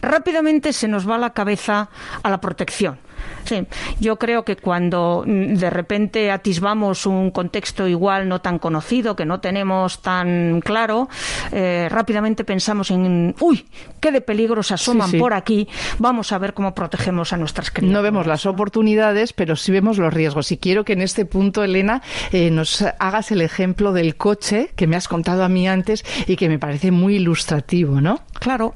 rápidamente 0.00 0.72
se 0.72 0.88
nos 0.88 1.08
va 1.08 1.18
la 1.18 1.30
cabeza 1.30 1.88
a 2.22 2.30
la 2.30 2.40
protección. 2.40 2.98
Sí, 3.46 3.66
yo 4.00 4.16
creo 4.16 4.44
que 4.44 4.56
cuando 4.56 5.24
mm, 5.26 5.54
de 5.54 5.70
repente 5.70 6.30
atisbamos 6.30 7.06
un 7.06 7.30
contexto 7.30 7.86
igual 7.86 8.28
no 8.28 8.40
tan 8.40 8.58
conocido, 8.58 9.16
que 9.16 9.24
no 9.24 9.40
tenemos 9.40 10.02
tan 10.02 10.60
claro, 10.60 11.08
eh, 11.52 11.88
rápidamente 11.90 12.44
pensamos 12.44 12.90
en, 12.90 13.34
uy, 13.40 13.66
qué 14.00 14.12
de 14.12 14.20
peligros 14.20 14.72
asoman 14.72 15.08
sí, 15.08 15.16
sí. 15.16 15.18
por 15.18 15.32
aquí, 15.34 15.68
vamos 15.98 16.32
a 16.32 16.38
ver 16.38 16.54
cómo 16.54 16.74
protegemos 16.74 17.32
a 17.32 17.36
nuestras 17.36 17.70
criaturas. 17.70 17.94
No 17.94 18.02
vemos 18.02 18.26
las 18.26 18.46
oportunidades, 18.46 19.32
pero 19.32 19.56
sí 19.56 19.72
vemos 19.72 19.98
los 19.98 20.12
riesgos. 20.12 20.50
Y 20.52 20.58
quiero 20.58 20.84
que 20.84 20.94
en 20.94 21.02
este 21.02 21.24
punto, 21.24 21.62
Elena, 21.62 22.02
eh, 22.32 22.50
nos 22.50 22.82
hagas 22.82 23.30
el 23.30 23.42
ejemplo 23.42 23.92
del 23.92 24.16
coche 24.16 24.70
que 24.76 24.86
me 24.86 24.96
has 24.96 25.08
contado 25.08 25.44
a 25.44 25.48
mí 25.48 25.68
antes 25.68 26.04
y 26.26 26.36
que 26.36 26.48
me 26.48 26.58
parece 26.58 26.90
muy 26.90 27.16
ilustrativo, 27.16 28.00
¿no? 28.00 28.20
Claro, 28.40 28.74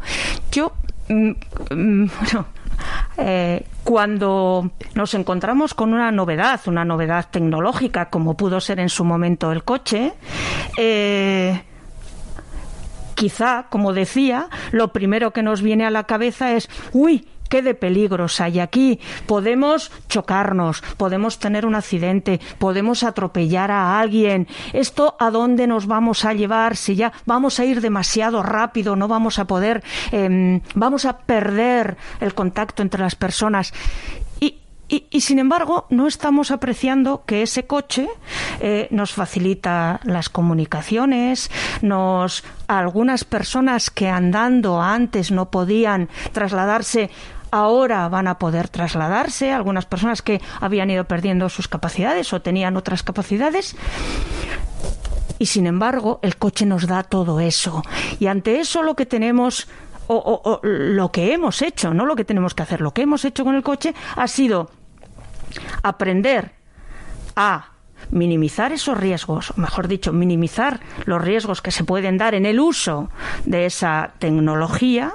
yo, 0.53 0.73
mm, 1.09 1.31
mm, 1.71 2.11
bueno, 2.21 2.47
eh, 3.17 3.67
cuando 3.85 4.71
nos 4.95 5.15
encontramos 5.15 5.75
con 5.75 5.93
una 5.93 6.11
novedad, 6.11 6.61
una 6.67 6.85
novedad 6.85 7.27
tecnológica, 7.31 8.11
como 8.11 8.37
pudo 8.37 8.61
ser 8.61 8.81
en 8.81 8.89
su 8.89 9.05
momento 9.05 9.53
el 9.53 9.65
coche, 9.65 10.15
eh, 10.77 11.63
quizá, 13.15 13.67
como 13.69 13.93
decía, 13.93 14.49
lo 14.73 14.93
primero 14.93 15.33
que 15.33 15.43
nos 15.43 15.63
viene 15.63 15.85
a 15.85 15.91
la 15.91 16.05
cabeza 16.05 16.53
es, 16.53 16.69
uy, 16.93 17.27
qué 17.51 17.61
de 17.61 17.75
peligros 17.75 18.41
hay 18.41 18.61
aquí. 18.61 18.99
Podemos 19.27 19.93
chocarnos, 20.09 20.81
podemos 20.97 21.39
tener 21.39 21.67
un 21.67 21.75
accidente, 21.75 22.41
podemos 22.59 23.03
atropellar 23.03 23.71
a 23.71 24.01
alguien. 24.01 24.49
¿Esto 24.73 25.17
a 25.19 25.31
dónde 25.31 25.67
nos 25.67 25.87
vamos 25.87 26.25
a 26.25 26.33
llevar? 26.33 26.77
Si 26.77 26.95
ya 26.95 27.13
vamos 27.27 27.61
a 27.61 27.67
ir 27.67 27.83
demasiado 27.83 28.43
rápido, 28.43 28.97
no 28.97 29.09
vamos 29.09 29.39
a 29.39 29.45
poder, 29.45 29.83
eh, 30.13 30.63
vamos 30.75 31.05
a 31.05 31.19
perder 31.19 31.99
el 32.21 32.33
contacto 32.33 32.81
entre 32.81 33.03
las 33.03 33.17
personas. 33.17 33.75
Y, 34.41 35.05
y, 35.11 35.21
sin 35.21 35.39
embargo, 35.39 35.87
no 35.91 36.09
estamos 36.09 36.51
apreciando 36.51 37.23
que 37.25 37.43
ese 37.43 37.65
coche 37.65 38.09
eh, 38.61 38.89
nos 38.91 39.13
facilita 39.13 40.01
las 40.03 40.29
comunicaciones, 40.29 41.49
nos 41.81 42.43
algunas 42.67 43.23
personas 43.23 43.91
que 43.91 44.09
andando 44.09 44.83
antes 44.83 45.31
no 45.31 45.51
podían 45.51 46.09
trasladarse 46.33 47.11
ahora 47.51 48.09
van 48.09 48.27
a 48.27 48.39
poder 48.39 48.69
trasladarse, 48.69 49.53
algunas 49.53 49.87
personas 49.87 50.23
que 50.23 50.41
habían 50.61 50.91
ido 50.91 51.05
perdiendo 51.05 51.49
sus 51.49 51.69
capacidades 51.69 52.33
o 52.33 52.43
tenían 52.43 52.77
otras 52.77 53.03
capacidades. 53.03 53.77
Y 55.39 55.47
sin 55.47 55.67
embargo, 55.67 56.21
el 56.23 56.37
coche 56.37 56.67
nos 56.67 56.87
da 56.87 57.03
todo 57.03 57.41
eso. 57.41 57.83
Y 58.19 58.27
ante 58.27 58.61
eso 58.61 58.83
lo 58.83 58.95
que 58.95 59.07
tenemos 59.07 59.69
o, 60.07 60.17
o, 60.17 60.51
o, 60.51 60.61
lo 60.63 61.13
que 61.13 61.33
hemos 61.33 61.63
hecho, 61.63 61.95
no 61.95 62.05
lo 62.05 62.17
que 62.17 62.25
tenemos 62.25 62.55
que 62.55 62.63
hacer, 62.63 62.81
lo 62.81 62.93
que 62.93 63.03
hemos 63.03 63.25
hecho 63.25 63.45
con 63.45 63.55
el 63.55 63.63
coche 63.63 63.95
ha 64.17 64.27
sido 64.27 64.71
aprender 65.83 66.53
a 67.37 67.70
minimizar 68.11 68.73
esos 68.73 68.99
riesgos, 68.99 69.51
o 69.51 69.61
mejor 69.61 69.89
dicho, 69.89 70.13
minimizar 70.13 70.81
los 71.05 71.23
riesgos 71.23 71.63
que 71.63 71.71
se 71.71 71.85
pueden 71.85 72.19
dar 72.19 72.35
en 72.35 72.47
el 72.47 72.61
uso 72.61 73.11
de 73.45 73.67
esa 73.67 74.13
tecnología 74.19 75.13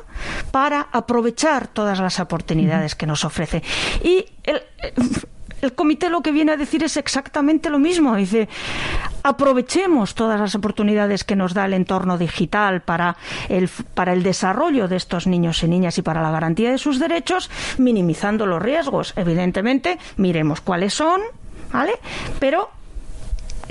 para 0.52 0.88
aprovechar 0.92 1.68
todas 1.68 2.00
las 2.00 2.20
oportunidades 2.20 2.96
que 2.96 3.06
nos 3.06 3.26
ofrece. 3.26 3.64
Y 4.04 4.26
el, 4.44 4.62
el 5.62 5.74
comité 5.74 6.10
lo 6.10 6.22
que 6.22 6.32
viene 6.32 6.54
a 6.54 6.58
decir 6.58 6.84
es 6.84 6.98
exactamente 6.98 7.70
lo 7.70 7.80
mismo. 7.80 8.16
Dice, 8.16 8.48
aprovechemos 9.24 10.16
todas 10.16 10.40
las 10.40 10.56
oportunidades 10.56 11.24
que 11.24 11.36
nos 11.36 11.54
da 11.54 11.66
el 11.66 11.74
entorno 11.74 12.18
digital 12.18 12.82
para 12.82 13.18
el, 13.50 13.70
para 13.94 14.14
el 14.14 14.24
desarrollo 14.24 14.88
de 14.88 14.96
estos 14.98 15.28
niños 15.28 15.64
y 15.64 15.68
niñas 15.68 15.98
y 15.98 16.02
para 16.02 16.22
la 16.22 16.32
garantía 16.32 16.72
de 16.72 16.78
sus 16.78 17.00
derechos, 17.00 17.50
minimizando 17.78 18.46
los 18.46 18.62
riesgos. 18.62 19.14
Evidentemente, 19.16 19.98
miremos 20.18 20.62
cuáles 20.62 20.94
son, 20.94 21.22
¿vale? 21.72 21.94
Pero 22.40 22.70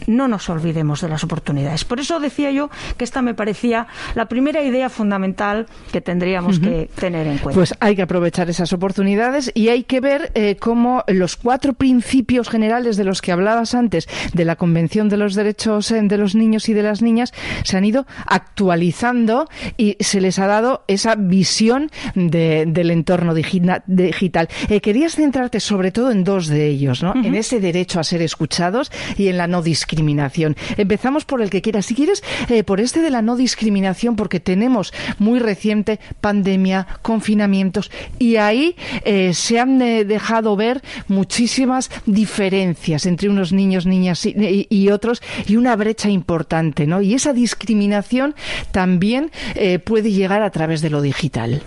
no 0.06 0.28
nos 0.28 0.48
olvidemos 0.48 1.00
de 1.00 1.08
las 1.08 1.24
oportunidades. 1.24 1.84
Por 1.84 2.00
eso 2.00 2.20
decía 2.20 2.50
yo 2.50 2.70
que 2.96 3.04
esta 3.04 3.22
me 3.22 3.34
parecía 3.34 3.86
la 4.14 4.26
primera 4.26 4.62
idea 4.62 4.88
fundamental 4.88 5.66
que 5.92 6.00
tendríamos 6.00 6.58
uh 6.58 6.60
-huh. 6.60 6.64
que 6.64 6.90
tener 7.00 7.26
en 7.26 7.38
cuenta. 7.38 7.58
Pues 7.58 7.74
hay 7.80 7.96
que 7.96 8.02
aprovechar 8.02 8.50
esas 8.50 8.72
oportunidades 8.72 9.50
y 9.54 9.68
hay 9.68 9.84
que 9.84 10.00
ver 10.00 10.30
eh, 10.34 10.56
cómo 10.56 11.04
los 11.08 11.36
cuatro 11.36 11.72
principios 11.74 12.48
generales 12.48 12.96
de 12.96 13.04
los 13.04 13.22
que 13.22 13.32
hablabas 13.32 13.74
antes 13.74 14.08
de 14.32 14.44
la 14.44 14.56
Convención 14.56 15.08
de 15.08 15.16
los 15.16 15.34
Derechos 15.34 15.90
eh, 15.90 16.00
de 16.02 16.18
los 16.18 16.34
Niños 16.34 16.68
y 16.68 16.74
de 16.74 16.82
las 16.82 17.02
Niñas 17.02 17.32
se 17.62 17.76
han 17.76 17.84
ido 17.84 18.06
actualizando 18.26 19.48
y 19.76 19.96
se 20.00 20.20
les 20.20 20.38
ha 20.38 20.46
dado 20.46 20.84
esa 20.88 21.14
visión 21.16 21.90
de, 22.14 22.64
del 22.66 22.90
entorno 22.90 23.34
digital. 23.34 24.48
Eh, 24.68 24.80
querías 24.80 25.14
centrarte 25.14 25.60
sobre 25.60 25.92
todo 25.92 26.10
en 26.10 26.24
dos 26.24 26.48
de 26.48 26.66
ellos, 26.66 27.02
¿no? 27.02 27.10
Uh 27.12 27.14
-huh. 27.14 27.26
En 27.26 27.34
ese 27.34 27.60
derecho 27.60 28.00
a 28.00 28.04
ser 28.04 28.22
escuchados 28.22 28.90
y 29.16 29.28
en 29.28 29.36
la 29.38 29.46
no 29.46 29.62
discriminación 29.62 29.83
discriminación. 29.84 30.56
Empezamos 30.76 31.24
por 31.24 31.42
el 31.42 31.50
que 31.50 31.60
quieras. 31.60 31.86
Si 31.86 31.94
quieres, 31.94 32.22
eh, 32.48 32.64
por 32.64 32.80
este 32.80 33.02
de 33.02 33.10
la 33.10 33.20
no 33.20 33.36
discriminación, 33.36 34.16
porque 34.16 34.40
tenemos 34.40 34.92
muy 35.18 35.38
reciente 35.38 36.00
pandemia, 36.20 36.86
confinamientos, 37.02 37.90
y 38.18 38.36
ahí 38.36 38.76
eh, 39.04 39.34
se 39.34 39.60
han 39.60 39.82
eh, 39.82 40.04
dejado 40.04 40.56
ver 40.56 40.82
muchísimas 41.08 41.90
diferencias 42.06 43.04
entre 43.04 43.28
unos 43.28 43.52
niños, 43.52 43.84
niñas 43.84 44.24
y, 44.24 44.66
y, 44.70 44.88
otros, 44.88 45.22
y 45.46 45.56
una 45.56 45.76
brecha 45.76 46.08
importante, 46.08 46.86
¿no? 46.86 47.02
Y 47.02 47.14
esa 47.14 47.32
discriminación 47.32 48.34
también 48.72 49.30
eh, 49.54 49.78
puede 49.78 50.12
llegar 50.12 50.42
a 50.42 50.50
través 50.50 50.80
de 50.80 50.90
lo 50.90 51.02
digital. 51.02 51.62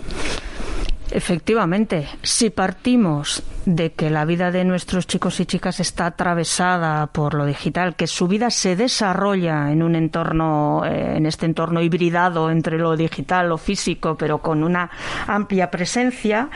Efectivamente, 1.10 2.06
si 2.22 2.50
partimos 2.50 3.42
de 3.64 3.92
que 3.92 4.10
la 4.10 4.26
vida 4.26 4.50
de 4.50 4.64
nuestros 4.64 5.06
chicos 5.06 5.40
y 5.40 5.46
chicas 5.46 5.80
está 5.80 6.06
atravesada 6.06 7.06
por 7.06 7.32
lo 7.32 7.46
digital, 7.46 7.96
que 7.96 8.06
su 8.06 8.28
vida 8.28 8.50
se 8.50 8.76
desarrolla 8.76 9.72
en 9.72 9.82
un 9.82 9.94
entorno, 9.94 10.82
eh, 10.84 11.16
en 11.16 11.24
este 11.24 11.46
entorno 11.46 11.80
hibridado 11.80 12.50
entre 12.50 12.76
lo 12.76 12.94
digital, 12.94 13.48
lo 13.48 13.58
físico, 13.58 14.16
pero 14.16 14.38
con 14.38 14.62
una 14.62 14.90
amplia 15.26 15.70
presencia, 15.70 16.50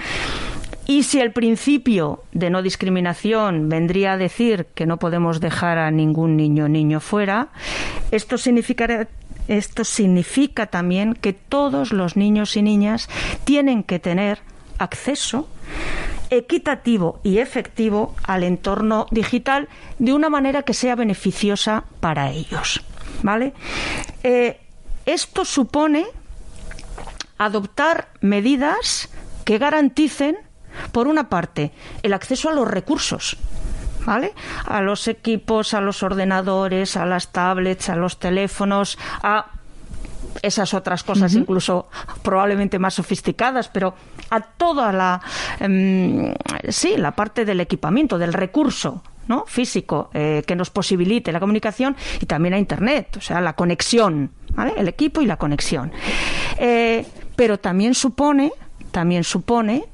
y 0.86 1.04
si 1.04 1.20
el 1.20 1.32
principio 1.32 2.24
de 2.32 2.50
no 2.50 2.60
discriminación 2.60 3.68
vendría 3.68 4.12
a 4.12 4.16
decir 4.18 4.66
que 4.74 4.84
no 4.84 4.98
podemos 4.98 5.40
dejar 5.40 5.78
a 5.78 5.90
ningún 5.90 6.36
niño 6.36 6.68
niño 6.68 7.00
fuera, 7.00 7.48
esto 8.10 8.36
significaría 8.36 9.08
esto 9.48 9.84
significa 9.84 10.66
también 10.66 11.14
que 11.14 11.32
todos 11.32 11.92
los 11.92 12.16
niños 12.16 12.56
y 12.56 12.62
niñas 12.62 13.08
tienen 13.44 13.82
que 13.82 13.98
tener 13.98 14.40
acceso 14.78 15.48
equitativo 16.30 17.20
y 17.22 17.38
efectivo 17.38 18.14
al 18.22 18.42
entorno 18.42 19.06
digital 19.10 19.68
de 19.98 20.14
una 20.14 20.30
manera 20.30 20.62
que 20.62 20.74
sea 20.74 20.96
beneficiosa 20.96 21.84
para 22.00 22.30
ellos. 22.30 22.82
¿Vale? 23.22 23.52
Eh, 24.22 24.58
esto 25.04 25.44
supone 25.44 26.06
adoptar 27.38 28.08
medidas 28.20 29.10
que 29.44 29.58
garanticen, 29.58 30.38
por 30.92 31.06
una 31.06 31.28
parte, 31.28 31.72
el 32.02 32.14
acceso 32.14 32.48
a 32.48 32.52
los 32.52 32.68
recursos, 32.68 33.36
¿vale? 34.06 34.32
A 34.66 34.80
los 34.80 35.08
equipos, 35.08 35.74
a 35.74 35.80
los 35.80 36.02
ordenadores, 36.02 36.96
a 36.96 37.06
las 37.06 37.32
tablets, 37.32 37.88
a 37.88 37.96
los 37.96 38.18
teléfonos, 38.18 38.98
a 39.22 39.46
esas 40.40 40.74
otras 40.74 41.02
cosas 41.04 41.34
uh 41.34 41.36
-huh. 41.36 41.40
incluso 41.40 41.88
probablemente 42.22 42.78
más 42.78 42.94
sofisticadas, 42.94 43.68
pero 43.68 43.94
a 44.30 44.40
toda 44.40 44.92
la 44.92 45.20
eh, 45.60 46.34
sí, 46.68 46.96
la 46.96 47.12
parte 47.12 47.44
del 47.44 47.60
equipamiento, 47.60 48.18
del 48.18 48.32
recurso 48.32 49.02
¿no? 49.28 49.44
físico 49.46 50.10
eh, 50.14 50.42
que 50.46 50.56
nos 50.56 50.70
posibilite 50.70 51.32
la 51.32 51.40
comunicación 51.40 51.96
y 52.20 52.26
también 52.26 52.54
a 52.54 52.58
internet, 52.58 53.16
o 53.18 53.20
sea, 53.20 53.40
la 53.40 53.52
conexión, 53.52 54.32
¿vale? 54.54 54.72
El 54.76 54.88
equipo 54.88 55.20
y 55.20 55.26
la 55.26 55.36
conexión. 55.36 55.92
Eh, 56.58 57.06
pero 57.36 57.58
también 57.58 57.94
supone 57.94 58.52
también 58.90 59.24
supone 59.24 59.86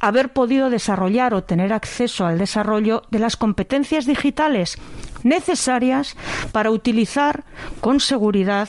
haber 0.00 0.32
podido 0.32 0.70
desarrollar 0.70 1.34
o 1.34 1.44
tener 1.44 1.72
acceso 1.72 2.26
al 2.26 2.38
desarrollo 2.38 3.02
de 3.10 3.18
las 3.18 3.36
competencias 3.36 4.06
digitales 4.06 4.78
necesarias 5.22 6.16
para 6.52 6.70
utilizar 6.70 7.44
con 7.80 8.00
seguridad 8.00 8.68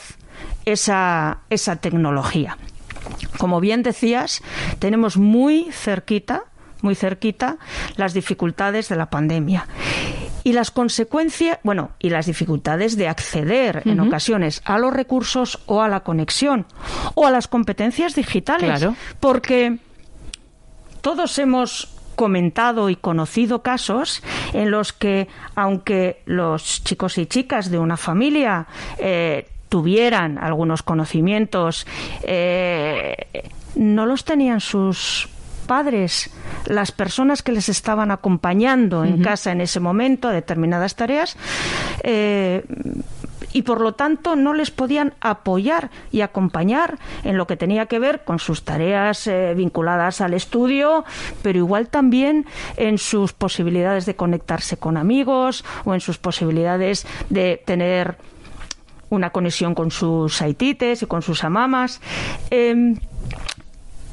esa, 0.64 1.40
esa 1.50 1.76
tecnología. 1.76 2.58
Como 3.38 3.60
bien 3.60 3.82
decías, 3.82 4.42
tenemos 4.78 5.16
muy 5.16 5.68
cerquita, 5.72 6.44
muy 6.82 6.94
cerquita 6.94 7.58
las 7.96 8.14
dificultades 8.14 8.88
de 8.88 8.96
la 8.96 9.10
pandemia 9.10 9.66
y 10.44 10.52
las 10.52 10.70
consecuencias, 10.70 11.58
bueno, 11.62 11.90
y 11.98 12.10
las 12.10 12.26
dificultades 12.26 12.96
de 12.96 13.08
acceder 13.08 13.82
en 13.84 14.00
ocasiones 14.00 14.62
a 14.64 14.78
los 14.78 14.92
recursos 14.92 15.60
o 15.66 15.82
a 15.82 15.88
la 15.88 16.00
conexión 16.00 16.66
o 17.14 17.26
a 17.26 17.30
las 17.30 17.48
competencias 17.48 18.14
digitales, 18.14 18.86
porque 19.20 19.78
todos 21.00 21.38
hemos 21.38 21.88
comentado 22.16 22.90
y 22.90 22.96
conocido 22.96 23.62
casos 23.62 24.22
en 24.52 24.70
los 24.70 24.92
que, 24.92 25.28
aunque 25.54 26.20
los 26.26 26.84
chicos 26.84 27.16
y 27.16 27.26
chicas 27.26 27.70
de 27.70 27.78
una 27.78 27.96
familia 27.96 28.66
eh, 28.98 29.48
tuvieran 29.70 30.36
algunos 30.36 30.82
conocimientos, 30.82 31.86
eh, 32.22 33.16
no 33.74 34.04
los 34.04 34.24
tenían 34.24 34.60
sus 34.60 35.28
padres, 35.66 36.30
las 36.66 36.90
personas 36.90 37.42
que 37.42 37.52
les 37.52 37.68
estaban 37.68 38.10
acompañando 38.10 39.04
en 39.04 39.22
casa 39.22 39.52
en 39.52 39.60
ese 39.60 39.78
momento 39.78 40.26
a 40.26 40.32
determinadas 40.32 40.96
tareas, 40.96 41.36
eh, 42.02 42.64
y 43.52 43.62
por 43.62 43.80
lo 43.80 43.92
tanto 43.92 44.36
no 44.36 44.54
les 44.54 44.70
podían 44.70 45.14
apoyar 45.20 45.90
y 46.10 46.20
acompañar 46.20 46.98
en 47.24 47.36
lo 47.36 47.46
que 47.46 47.56
tenía 47.56 47.86
que 47.86 47.98
ver 47.98 48.24
con 48.24 48.38
sus 48.38 48.64
tareas 48.64 49.26
eh, 49.26 49.54
vinculadas 49.56 50.20
al 50.20 50.34
estudio, 50.34 51.04
pero 51.42 51.58
igual 51.58 51.88
también 51.88 52.46
en 52.76 52.98
sus 52.98 53.32
posibilidades 53.32 54.06
de 54.06 54.16
conectarse 54.16 54.76
con 54.76 54.96
amigos 54.96 55.64
o 55.84 55.94
en 55.94 56.00
sus 56.00 56.18
posibilidades 56.18 57.06
de 57.28 57.62
tener 57.64 58.16
una 59.08 59.30
conexión 59.30 59.74
con 59.74 59.90
sus 59.90 60.40
haitites 60.40 61.02
y 61.02 61.06
con 61.06 61.22
sus 61.22 61.44
amamas. 61.44 62.00
Em, 62.50 62.96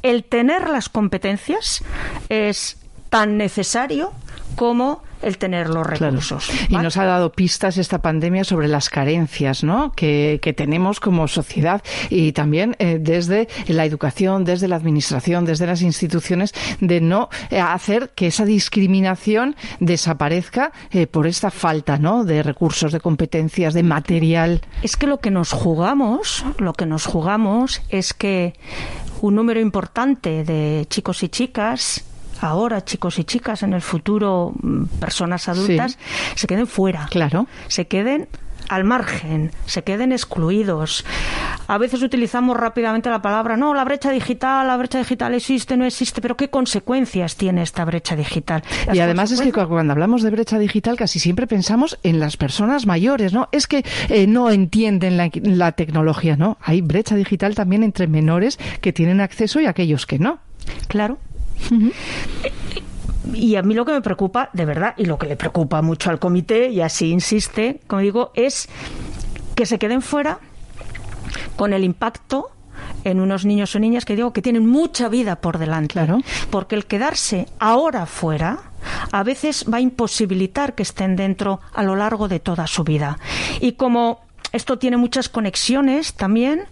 el 0.02 0.24
tener 0.24 0.70
las 0.70 0.90
competencias 0.90 1.84
es 2.30 2.78
tan 3.10 3.38
necesario 3.38 4.12
como 4.56 5.02
el 5.22 5.38
tener 5.38 5.70
los 5.70 5.86
recursos. 5.86 6.50
Y 6.70 6.78
nos 6.78 6.98
ha 6.98 7.06
dado 7.06 7.32
pistas 7.32 7.78
esta 7.78 8.02
pandemia 8.02 8.44
sobre 8.44 8.68
las 8.68 8.90
carencias 8.90 9.64
¿no? 9.64 9.92
que, 9.94 10.40
tenemos 10.56 11.00
como 11.00 11.28
sociedad 11.28 11.84
y 12.10 12.32
también 12.32 12.76
eh, 12.80 12.98
desde 13.00 13.48
la 13.68 13.86
educación, 13.86 14.46
desde 14.46 14.68
la 14.68 14.76
administración, 14.76 15.46
desde 15.46 15.68
las 15.68 15.82
instituciones, 15.82 16.54
de 16.80 17.02
no 17.02 17.30
eh, 17.50 17.60
hacer 17.60 18.12
que 18.16 18.28
esa 18.28 18.46
discriminación 18.46 19.56
desaparezca 19.80 20.72
eh, 20.92 21.08
por 21.08 21.28
esta 21.28 21.52
falta 21.52 21.98
¿no? 21.98 22.24
de 22.24 22.44
recursos, 22.44 22.92
de 22.92 23.00
competencias, 23.00 23.74
de 23.74 23.84
material. 23.84 24.62
Es 24.82 24.98
que 24.98 25.08
lo 25.08 25.20
que 25.20 25.32
nos 25.32 25.52
jugamos, 25.52 26.46
lo 26.58 26.74
que 26.74 26.86
nos 26.86 27.06
jugamos 27.06 27.82
es 27.90 28.14
que 28.14 28.54
un 29.22 29.36
número 29.36 29.60
importante 29.60 30.44
de 30.44 30.86
chicos 30.90 31.24
y 31.24 31.30
chicas 31.30 32.04
ahora 32.42 32.84
chicos 32.84 33.20
y 33.20 33.24
chicas, 33.24 33.64
en 33.64 33.74
el 33.74 33.82
futuro 33.82 34.54
mm, 34.62 34.86
personas 35.00 35.48
adultas, 35.50 35.98
se 36.36 36.48
queden 36.48 36.68
fuera. 36.68 37.08
Claro. 37.10 37.48
Se 37.68 37.88
queden 37.88 38.28
al 38.70 38.84
margen, 38.84 39.52
se 39.66 39.84
queden 39.84 40.12
excluidos. 40.12 41.06
A 41.68 41.78
veces 41.78 42.02
utilizamos 42.02 42.58
rápidamente 42.58 43.10
la 43.10 43.22
palabra, 43.22 43.58
no, 43.58 43.74
la 43.74 43.84
brecha 43.84 44.12
digital, 44.12 44.68
la 44.68 44.78
brecha 44.78 45.00
digital 45.00 45.34
existe, 45.34 45.78
no 45.78 45.86
existe, 45.86 46.22
pero 46.22 46.38
¿qué 46.38 46.50
consecuencias 46.50 47.36
tiene 47.36 47.62
esta 47.62 47.86
brecha 47.86 48.16
digital? 48.16 48.64
y 48.94 49.00
además 49.00 49.32
es 49.32 49.42
que 49.42 49.52
cuando 49.52 49.94
hablamos 49.94 50.22
de 50.22 50.30
brecha 50.30 50.60
digital 50.60 50.98
casi 50.98 51.20
siempre 51.20 51.48
pensamos 51.48 52.00
en 52.04 52.20
las 52.20 52.38
personas 52.38 52.86
mayores, 52.86 53.34
¿no? 53.34 53.50
Es 53.52 53.68
que 53.68 53.84
eh, 54.10 54.28
no 54.28 54.50
entienden 54.50 55.18
la, 55.18 55.30
la 55.34 55.74
tecnología, 55.74 56.36
¿no? 56.36 56.58
Hay 56.62 56.82
brecha 56.82 57.16
digital 57.16 57.56
también 57.56 57.84
entre 57.84 58.08
menores 58.08 58.60
que 58.82 58.94
tienen 58.94 59.22
acceso 59.22 59.60
y 59.60 59.66
aquellos 59.66 60.06
que 60.06 60.20
no. 60.20 60.40
Claro, 60.88 61.18
y 63.34 63.56
a 63.56 63.64
mí 63.64 63.74
lo 63.74 63.86
que 63.86 63.92
me 63.92 64.02
preocupa, 64.02 64.50
de 64.54 64.66
verdad, 64.66 64.94
y 64.98 65.06
lo 65.06 65.18
que 65.18 65.28
le 65.28 65.36
preocupa 65.36 65.82
mucho 65.82 66.10
al 66.10 66.20
comité, 66.20 66.70
y 66.70 66.82
así 66.82 67.12
insiste, 67.12 67.80
como 67.88 68.02
digo, 68.02 68.32
es 68.36 68.70
que 69.56 69.66
se 69.66 69.80
queden 69.80 70.02
fuera 70.02 70.40
con 71.56 71.74
el 71.74 71.84
impacto 71.84 72.52
en 73.04 73.20
unos 73.20 73.46
niños 73.46 73.76
o 73.76 73.80
niñas 73.80 74.06
que 74.06 74.16
digo 74.16 74.34
que 74.34 74.42
tienen 74.42 74.68
mucha 74.68 75.10
vida 75.10 75.38
por 75.38 75.58
delante. 75.58 75.94
Claro. 75.94 76.20
Porque 76.50 76.76
el 76.76 76.86
quedarse 76.86 77.48
ahora 77.60 78.06
fuera 78.06 78.60
a 79.12 79.24
veces 79.24 79.66
va 79.72 79.78
a 79.78 79.82
imposibilitar 79.82 80.76
que 80.76 80.84
estén 80.84 81.16
dentro 81.16 81.60
a 81.74 81.84
lo 81.84 81.96
largo 81.96 82.28
de 82.28 82.40
toda 82.40 82.68
su 82.68 82.84
vida. 82.84 83.18
Y 83.60 83.74
como 83.74 84.22
esto 84.52 84.78
tiene 84.78 84.98
muchas 84.98 85.30
conexiones 85.30 86.14
también 86.14 86.64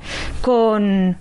con 0.41 1.17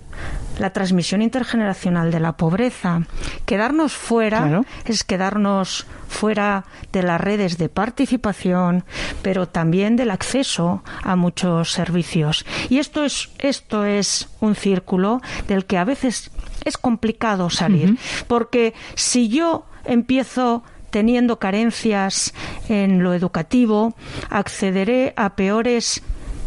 la 0.59 0.71
transmisión 0.71 1.21
intergeneracional 1.21 2.11
de 2.11 2.19
la 2.19 2.37
pobreza. 2.37 3.01
Quedarnos 3.45 3.93
fuera 3.93 4.61
es 4.85 5.03
quedarnos 5.03 5.85
fuera 6.07 6.65
de 6.91 7.03
las 7.03 7.19
redes 7.19 7.57
de 7.57 7.69
participación, 7.69 8.85
pero 9.21 9.47
también 9.47 9.95
del 9.95 10.11
acceso 10.11 10.83
a 11.03 11.15
muchos 11.15 11.71
servicios. 11.71 12.45
Y 12.69 12.79
esto 12.79 13.03
es, 13.03 13.29
esto 13.39 13.85
es 13.85 14.29
un 14.39 14.55
círculo 14.55 15.21
del 15.47 15.65
que 15.65 15.77
a 15.77 15.83
veces 15.83 16.31
es 16.63 16.77
complicado 16.77 17.49
salir, 17.49 17.97
porque 18.27 18.73
si 18.95 19.29
yo 19.29 19.65
empiezo 19.83 20.63
teniendo 20.89 21.39
carencias 21.39 22.33
en 22.69 23.03
lo 23.03 23.13
educativo, 23.13 23.95
accederé 24.29 25.13
a 25.17 25.35
peores 25.35 26.01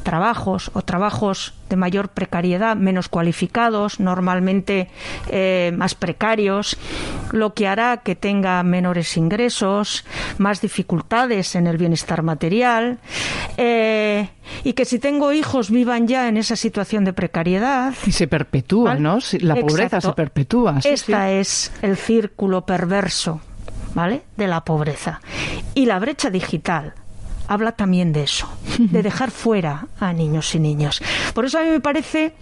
trabajos 0.09 0.71
o 0.73 0.81
trabajos 0.81 1.53
de 1.68 1.77
mayor 1.77 2.09
precariedad, 2.09 2.77
menos 2.77 3.11
cualificados, 3.11 4.01
normalmente 4.01 4.88
eh, 5.29 5.71
más 5.77 5.94
precarios, 5.94 6.79
lo 7.31 7.53
que 7.53 7.68
hará 7.68 7.99
que 7.99 8.16
tenga 8.16 8.62
menores 8.62 9.18
ingresos, 9.18 10.07
más 10.38 10.62
dificultades 10.62 11.55
en 11.57 11.66
el 11.66 11.77
bienestar 11.77 12.23
material 12.23 13.01
eh, 13.59 14.31
y 14.64 14.73
que 14.73 14.87
si 14.87 14.99
tengo 14.99 15.31
hijos 15.33 15.71
vivan 15.71 16.09
ya 16.09 16.27
en 16.29 16.38
esa 16.38 16.57
situación 16.57 17.05
de 17.05 17.12
precariedad. 17.12 17.92
Y 18.07 18.12
se 18.12 18.27
perpetúa, 18.27 18.94
¿no? 18.94 19.18
La 19.40 19.57
pobreza 19.57 20.01
se 20.01 20.12
perpetúa. 20.14 20.79
Este 20.85 21.38
es 21.38 21.71
el 21.83 21.99
círculo 21.99 22.64
perverso, 22.64 23.42
¿vale? 23.92 24.23
De 24.38 24.47
la 24.47 24.64
pobreza. 24.64 25.21
Y 25.75 25.85
la 25.85 25.99
brecha 25.99 26.31
digital 26.31 26.94
habla 27.49 27.73
también 27.73 28.13
de 28.13 28.23
eso, 28.23 28.49
de 28.79 29.03
dejar 29.03 29.31
fuera 29.31 29.89
a 29.99 30.13
niños 30.13 30.55
y 30.55 30.61
niñas. 30.61 31.01
Por 31.35 31.47
eso 31.47 31.59
a 31.59 31.63
mí 31.63 31.71
me 31.71 31.81
parece 31.81 32.35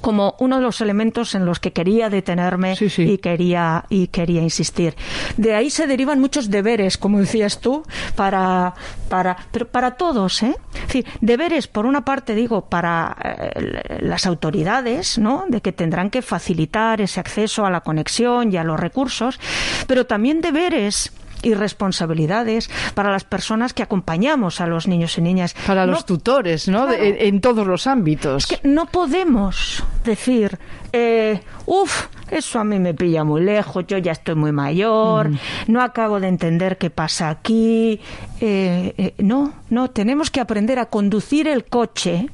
como 0.00 0.34
uno 0.38 0.56
de 0.56 0.62
los 0.62 0.80
elementos 0.80 1.34
en 1.34 1.46
los 1.46 1.60
que 1.60 1.72
quería 1.72 2.10
detenerme 2.10 2.76
y 2.98 3.18
quería 3.18 3.84
y 3.88 4.08
quería 4.08 4.42
insistir. 4.42 4.94
De 5.36 5.54
ahí 5.54 5.70
se 5.70 5.86
derivan 5.86 6.20
muchos 6.20 6.50
deberes, 6.50 6.98
como 6.98 7.20
decías 7.20 7.60
tú, 7.60 7.82
para 8.14 8.74
para 9.08 9.36
pero 9.50 9.66
para 9.68 9.92
todos, 9.92 10.42
¿eh? 10.42 10.56
decir, 10.86 11.06
deberes 11.20 11.68
por 11.68 11.86
una 11.86 12.04
parte 12.04 12.34
digo 12.34 12.68
para 12.68 13.16
eh, 13.22 13.98
las 14.00 14.26
autoridades, 14.26 15.18
¿no? 15.18 15.44
De 15.48 15.60
que 15.60 15.72
tendrán 15.72 16.10
que 16.10 16.22
facilitar 16.22 17.00
ese 17.00 17.20
acceso 17.20 17.64
a 17.64 17.70
la 17.70 17.80
conexión 17.80 18.52
y 18.52 18.56
a 18.56 18.64
los 18.64 18.78
recursos, 18.78 19.38
pero 19.86 20.06
también 20.06 20.40
deberes 20.40 21.12
y 21.44 21.54
responsabilidades 21.54 22.70
para 22.94 23.12
las 23.12 23.24
personas 23.24 23.72
que 23.72 23.82
acompañamos 23.82 24.60
a 24.60 24.66
los 24.66 24.88
niños 24.88 25.18
y 25.18 25.22
niñas. 25.22 25.54
Para 25.66 25.86
los 25.86 26.06
tutores, 26.06 26.68
¿no? 26.68 26.90
en, 26.92 27.40
todos 27.40 27.66
los 27.66 27.86
ámbitos. 27.86 28.46
que 28.46 28.60
no 28.66 28.86
podemos 28.86 29.84
decir, 30.04 30.58
eh, 30.92 31.40
uff, 31.66 32.06
eso 32.30 32.58
a 32.58 32.64
mí 32.64 32.78
me 32.78 32.94
pilla 32.94 33.24
muy 33.24 33.42
lejos, 33.42 33.86
yo 33.86 33.98
ya 33.98 34.12
estoy 34.12 34.34
muy 34.34 34.52
mayor, 34.52 35.30
no 35.66 35.82
acabo 35.82 36.20
de 36.20 36.28
entender 36.28 36.78
qué 36.78 36.90
pasa 36.90 37.28
aquí. 37.28 38.00
Eh, 38.40 38.94
eh, 38.96 39.14
no, 39.18 39.54
no, 39.70 39.90
tenemos 39.90 40.30
que 40.30 40.40
aprender 40.40 40.78
a 40.78 40.86
conducir 40.86 41.48
el 41.48 41.64
coche 41.64 42.28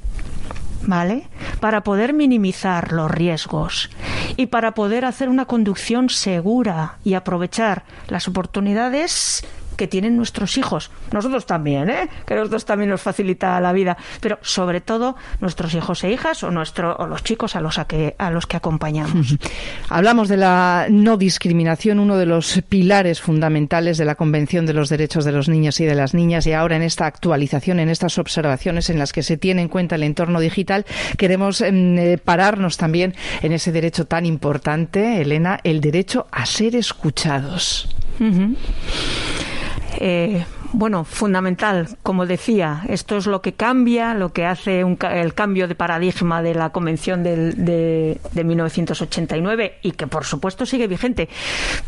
¿vale? 0.83 1.25
Para 1.61 1.83
poder 1.83 2.13
minimizar 2.13 2.93
los 2.93 3.11
riesgos 3.11 3.91
y 4.37 4.47
para 4.47 4.73
poder 4.73 5.05
hacer 5.05 5.29
una 5.29 5.45
conducción 5.45 6.09
segura 6.09 6.99
y 7.05 7.15
aprovechar 7.15 7.85
las 8.09 8.29
oportunidades 8.29 9.45
que 9.81 9.89
tienen 9.89 10.15
nuestros 10.15 10.59
hijos. 10.59 10.91
Nosotros 11.11 11.47
también, 11.47 11.89
¿eh? 11.89 12.07
que 12.27 12.35
nosotros 12.35 12.67
también 12.67 12.91
nos 12.91 13.01
facilita 13.01 13.59
la 13.63 13.73
vida, 13.73 13.97
pero 14.21 14.39
sobre 14.43 14.83
todo 14.83 15.17
nuestros 15.41 15.73
hijos 15.73 16.05
e 16.05 16.11
hijas 16.11 16.43
o, 16.43 16.51
nuestro, 16.51 16.95
o 16.97 17.07
los 17.07 17.25
chicos 17.25 17.57
a 17.57 17.63
los, 17.63 17.79
a 17.79 17.87
que, 17.87 18.15
a 18.19 18.31
los 18.31 18.47
que 18.47 18.59
acompañamos. 18.59 19.39
Hablamos 19.89 20.29
de 20.29 20.37
la 20.37 20.89
no 20.91 21.17
discriminación, 21.17 21.99
uno 21.99 22.19
de 22.19 22.27
los 22.27 22.61
pilares 22.69 23.23
fundamentales 23.23 23.97
de 23.97 24.05
la 24.05 24.17
Convención 24.17 24.67
de 24.67 24.75
los 24.75 24.91
Derechos 24.91 25.25
de 25.25 25.33
los 25.33 25.49
Niños 25.49 25.81
y 25.81 25.87
de 25.87 25.95
las 25.95 26.13
Niñas, 26.13 26.47
y 26.47 26.53
ahora 26.53 26.77
en 26.77 26.83
esta 26.83 27.07
actualización, 27.07 27.81
en 27.81 27.89
estas 27.89 28.19
observaciones 28.19 28.91
en 28.91 28.99
las 28.99 29.15
que 29.15 29.23
se 29.23 29.39
tiene 29.39 29.63
en 29.63 29.69
cuenta 29.69 29.95
el 29.95 30.03
entorno 30.03 30.41
digital, 30.41 30.85
queremos 31.17 31.63
em, 31.63 31.97
eh, 31.97 32.19
pararnos 32.19 32.77
también 32.77 33.15
en 33.41 33.53
ese 33.53 33.73
derecho 33.73 34.05
tan 34.05 34.27
importante, 34.27 35.23
Elena, 35.23 35.59
el 35.65 35.81
derecho 35.81 36.27
a 36.31 36.45
ser 36.45 36.77
escuchados. 36.77 37.89
Eh, 39.99 40.45
bueno, 40.73 41.05
fundamental, 41.05 41.89
como 42.03 42.27
decía, 42.27 42.83
esto 42.89 43.17
es 43.17 43.27
lo 43.27 43.43
que 43.43 43.55
cambia, 43.55 44.15
lo 44.15 44.33
que 44.33 44.47
hace 44.47 44.81
el 44.81 45.35
cambio 45.35 45.67
de 45.67 45.75
paradigma 45.75 46.43
de 46.43 46.55
la 46.55 46.71
Convención 46.71 47.25
de, 47.25 48.21
1989 48.33 49.79
y 49.83 49.93
que, 49.93 50.07
por 50.07 50.25
supuesto, 50.25 50.67
sigue 50.67 50.87
vigente. 50.87 51.29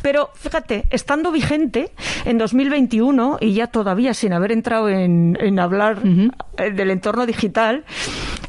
Pero 0.02 0.30
fíjate, 0.34 0.86
estando 0.90 1.30
vigente 1.30 1.90
en 2.24 2.38
2021 2.38 3.38
y 3.40 3.54
ya 3.54 3.68
todavía 3.68 4.14
sin 4.14 4.32
haber 4.32 4.50
entrado 4.50 4.88
en, 4.88 5.58
hablar 5.60 5.98
eh, 6.56 6.70
del 6.72 6.90
entorno 6.90 7.24
digital, 7.24 7.84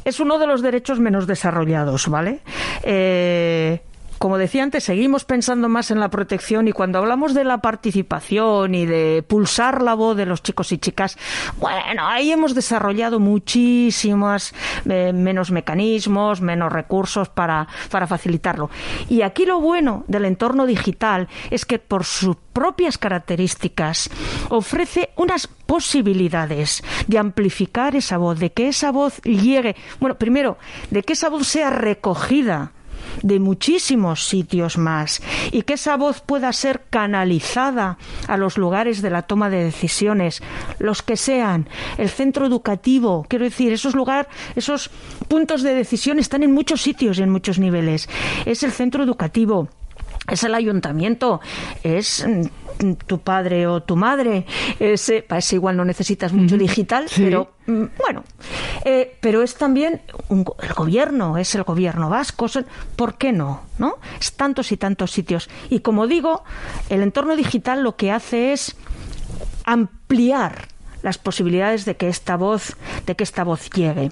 es 0.04 0.18
uno 0.18 0.38
de 0.38 0.46
los 0.46 0.62
derechos 0.62 0.98
menos 0.98 1.26
desarrollados, 1.26 2.08
¿vale? 2.08 2.40
Eh, 2.82 3.80
como 4.18 4.38
decía 4.38 4.62
antes, 4.62 4.84
seguimos 4.84 5.24
pensando 5.24 5.68
más 5.68 5.90
en 5.90 6.00
la 6.00 6.08
protección 6.08 6.68
y 6.68 6.72
cuando 6.72 6.98
hablamos 6.98 7.34
de 7.34 7.44
la 7.44 7.58
participación 7.58 8.74
y 8.74 8.86
de 8.86 9.24
pulsar 9.26 9.82
la 9.82 9.94
voz 9.94 10.16
de 10.16 10.26
los 10.26 10.42
chicos 10.42 10.72
y 10.72 10.78
chicas, 10.78 11.18
bueno, 11.58 12.06
ahí 12.06 12.30
hemos 12.30 12.54
desarrollado 12.54 13.20
muchísimos 13.20 14.54
eh, 14.88 15.12
menos 15.12 15.50
mecanismos, 15.50 16.40
menos 16.40 16.72
recursos 16.72 17.28
para, 17.28 17.68
para 17.90 18.06
facilitarlo. 18.06 18.70
Y 19.08 19.22
aquí 19.22 19.46
lo 19.46 19.60
bueno 19.60 20.04
del 20.06 20.24
entorno 20.24 20.66
digital 20.66 21.28
es 21.50 21.64
que 21.64 21.78
por 21.78 22.04
sus 22.04 22.36
propias 22.52 22.98
características 22.98 24.10
ofrece 24.48 25.10
unas 25.16 25.46
posibilidades 25.46 26.82
de 27.06 27.18
amplificar 27.18 27.96
esa 27.96 28.16
voz, 28.16 28.38
de 28.38 28.52
que 28.52 28.68
esa 28.68 28.92
voz 28.92 29.20
llegue, 29.22 29.76
bueno, 30.00 30.16
primero, 30.16 30.56
de 30.90 31.02
que 31.02 31.14
esa 31.14 31.28
voz 31.28 31.46
sea 31.46 31.70
recogida 31.70 32.72
de 33.22 33.38
muchísimos 33.38 34.26
sitios 34.28 34.78
más 34.78 35.22
y 35.52 35.62
que 35.62 35.74
esa 35.74 35.96
voz 35.96 36.20
pueda 36.20 36.52
ser 36.52 36.82
canalizada 36.90 37.98
a 38.28 38.36
los 38.36 38.58
lugares 38.58 39.02
de 39.02 39.10
la 39.10 39.22
toma 39.22 39.50
de 39.50 39.64
decisiones, 39.64 40.42
los 40.78 41.02
que 41.02 41.16
sean, 41.16 41.68
el 41.98 42.08
centro 42.08 42.46
educativo, 42.46 43.26
quiero 43.28 43.44
decir, 43.44 43.72
esos 43.72 43.94
lugares, 43.94 44.26
esos 44.56 44.90
puntos 45.28 45.62
de 45.62 45.74
decisión 45.74 46.18
están 46.18 46.42
en 46.42 46.52
muchos 46.52 46.82
sitios 46.82 47.18
y 47.18 47.22
en 47.22 47.30
muchos 47.30 47.58
niveles. 47.58 48.08
Es 48.44 48.62
el 48.62 48.72
centro 48.72 49.02
educativo, 49.02 49.68
es 50.28 50.42
el 50.42 50.54
ayuntamiento, 50.54 51.40
es 51.82 52.26
tu 53.06 53.20
padre 53.20 53.66
o 53.66 53.82
tu 53.82 53.96
madre, 53.96 54.46
ese, 54.78 55.22
para 55.22 55.38
ese 55.38 55.56
igual 55.56 55.76
no 55.76 55.84
necesitas 55.84 56.32
mucho 56.32 56.56
digital, 56.56 57.06
pero 57.16 57.52
mm, 57.66 57.84
bueno, 57.98 58.24
eh, 58.84 59.16
pero 59.20 59.42
es 59.42 59.54
también 59.54 60.02
el 60.30 60.74
gobierno, 60.74 61.38
es 61.38 61.54
el 61.54 61.62
gobierno 61.62 62.08
vasco, 62.08 62.46
¿por 62.96 63.16
qué 63.16 63.32
no? 63.32 63.62
¿no? 63.78 63.98
Es 64.20 64.32
tantos 64.32 64.72
y 64.72 64.76
tantos 64.76 65.10
sitios. 65.10 65.48
Y 65.70 65.80
como 65.80 66.06
digo, 66.06 66.44
el 66.88 67.02
entorno 67.02 67.36
digital 67.36 67.82
lo 67.82 67.96
que 67.96 68.10
hace 68.10 68.52
es 68.52 68.76
ampliar 69.64 70.68
las 71.02 71.18
posibilidades 71.18 71.84
de 71.84 71.96
que 71.96 72.08
esta 72.08 72.36
voz, 72.36 72.76
de 73.06 73.14
que 73.14 73.24
esta 73.24 73.44
voz 73.44 73.68
llegue. 73.70 74.10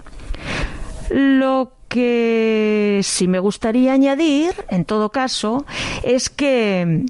Lo 1.13 1.73
que 1.89 3.01
sí 3.03 3.29
me 3.29 3.39
gustaría 3.39 3.93
añadir, 3.93 4.55
en 4.71 4.87
todo 4.87 5.11
caso, 5.11 5.67
es 6.03 6.31
que 6.31 7.05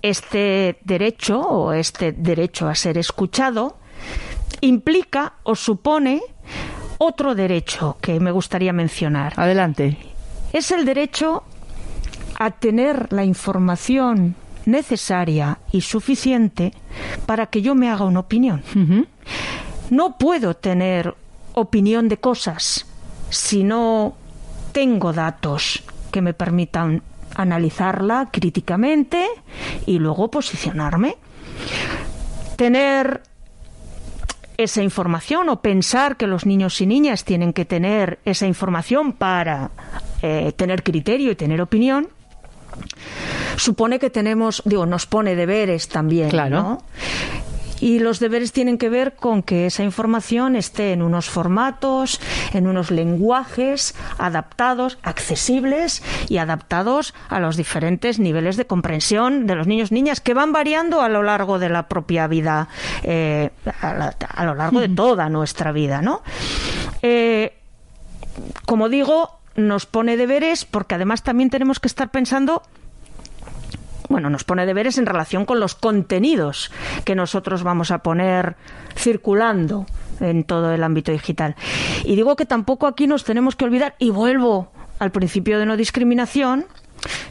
este 0.00 0.78
derecho 0.84 1.40
o 1.40 1.72
este 1.72 2.12
derecho 2.12 2.68
a 2.68 2.74
ser 2.76 2.96
escuchado 2.98 3.76
implica 4.60 5.34
o 5.42 5.56
supone 5.56 6.22
otro 6.98 7.34
derecho 7.34 7.96
que 8.00 8.20
me 8.20 8.30
gustaría 8.30 8.72
mencionar. 8.72 9.32
Adelante. 9.36 9.98
Es 10.52 10.70
el 10.70 10.84
derecho 10.84 11.42
a 12.38 12.52
tener 12.52 13.12
la 13.12 13.24
información 13.24 14.36
necesaria 14.66 15.58
y 15.72 15.80
suficiente 15.80 16.72
para 17.26 17.46
que 17.46 17.60
yo 17.60 17.74
me 17.74 17.90
haga 17.90 18.04
una 18.04 18.20
opinión. 18.20 18.62
No 19.90 20.16
puedo 20.16 20.54
tener 20.54 21.16
opinión 21.54 22.08
de 22.08 22.18
cosas 22.18 22.86
si 23.30 23.64
no 23.64 24.14
tengo 24.72 25.12
datos 25.12 25.82
que 26.10 26.20
me 26.20 26.34
permitan 26.34 27.02
analizarla 27.34 28.28
críticamente 28.30 29.26
y 29.86 29.98
luego 29.98 30.30
posicionarme. 30.30 31.16
Tener 32.56 33.22
esa 34.56 34.82
información 34.82 35.48
o 35.48 35.60
pensar 35.60 36.16
que 36.16 36.28
los 36.28 36.46
niños 36.46 36.80
y 36.80 36.86
niñas 36.86 37.24
tienen 37.24 37.52
que 37.52 37.64
tener 37.64 38.20
esa 38.24 38.46
información 38.46 39.12
para 39.12 39.70
eh, 40.22 40.52
tener 40.56 40.84
criterio 40.84 41.32
y 41.32 41.34
tener 41.34 41.60
opinión 41.60 42.08
supone 43.56 43.98
que 43.98 44.10
tenemos, 44.10 44.62
digo, 44.64 44.86
nos 44.86 45.06
pone 45.06 45.36
deberes 45.36 45.88
también, 45.88 46.30
claro. 46.30 46.82
Y 47.84 47.98
los 47.98 48.18
deberes 48.18 48.50
tienen 48.52 48.78
que 48.78 48.88
ver 48.88 49.14
con 49.14 49.42
que 49.42 49.66
esa 49.66 49.84
información 49.84 50.56
esté 50.56 50.94
en 50.94 51.02
unos 51.02 51.28
formatos, 51.28 52.18
en 52.54 52.66
unos 52.66 52.90
lenguajes 52.90 53.94
adaptados, 54.16 54.96
accesibles 55.02 56.02
y 56.30 56.38
adaptados 56.38 57.12
a 57.28 57.40
los 57.40 57.58
diferentes 57.58 58.18
niveles 58.18 58.56
de 58.56 58.66
comprensión 58.66 59.46
de 59.46 59.54
los 59.54 59.66
niños 59.66 59.92
y 59.92 59.96
niñas 59.96 60.22
que 60.22 60.32
van 60.32 60.50
variando 60.50 61.02
a 61.02 61.10
lo 61.10 61.22
largo 61.22 61.58
de 61.58 61.68
la 61.68 61.86
propia 61.86 62.26
vida, 62.26 62.68
eh, 63.02 63.50
a, 63.82 64.44
lo 64.46 64.54
largo 64.54 64.80
de 64.80 64.88
toda 64.88 65.28
nuestra 65.28 65.70
vida, 65.70 66.00
¿no? 66.00 66.22
Eh, 67.02 67.52
como 68.64 68.88
digo, 68.88 69.40
nos 69.56 69.84
pone 69.84 70.16
deberes 70.16 70.64
porque 70.64 70.94
además 70.94 71.22
también 71.22 71.50
tenemos 71.50 71.80
que 71.80 71.88
estar 71.88 72.10
pensando 72.10 72.62
nos 74.30 74.44
pone 74.44 74.66
deberes 74.66 74.98
en 74.98 75.06
relación 75.06 75.44
con 75.44 75.60
los 75.60 75.74
contenidos 75.74 76.70
que 77.04 77.14
nosotros 77.14 77.62
vamos 77.62 77.90
a 77.90 77.98
poner 77.98 78.56
circulando 78.96 79.86
en 80.20 80.44
todo 80.44 80.72
el 80.72 80.82
ámbito 80.82 81.12
digital. 81.12 81.56
Y 82.04 82.16
digo 82.16 82.36
que 82.36 82.46
tampoco 82.46 82.86
aquí 82.86 83.06
nos 83.06 83.24
tenemos 83.24 83.56
que 83.56 83.64
olvidar, 83.64 83.94
y 83.98 84.10
vuelvo 84.10 84.70
al 84.98 85.10
principio 85.10 85.58
de 85.58 85.66
no 85.66 85.76
discriminación, 85.76 86.66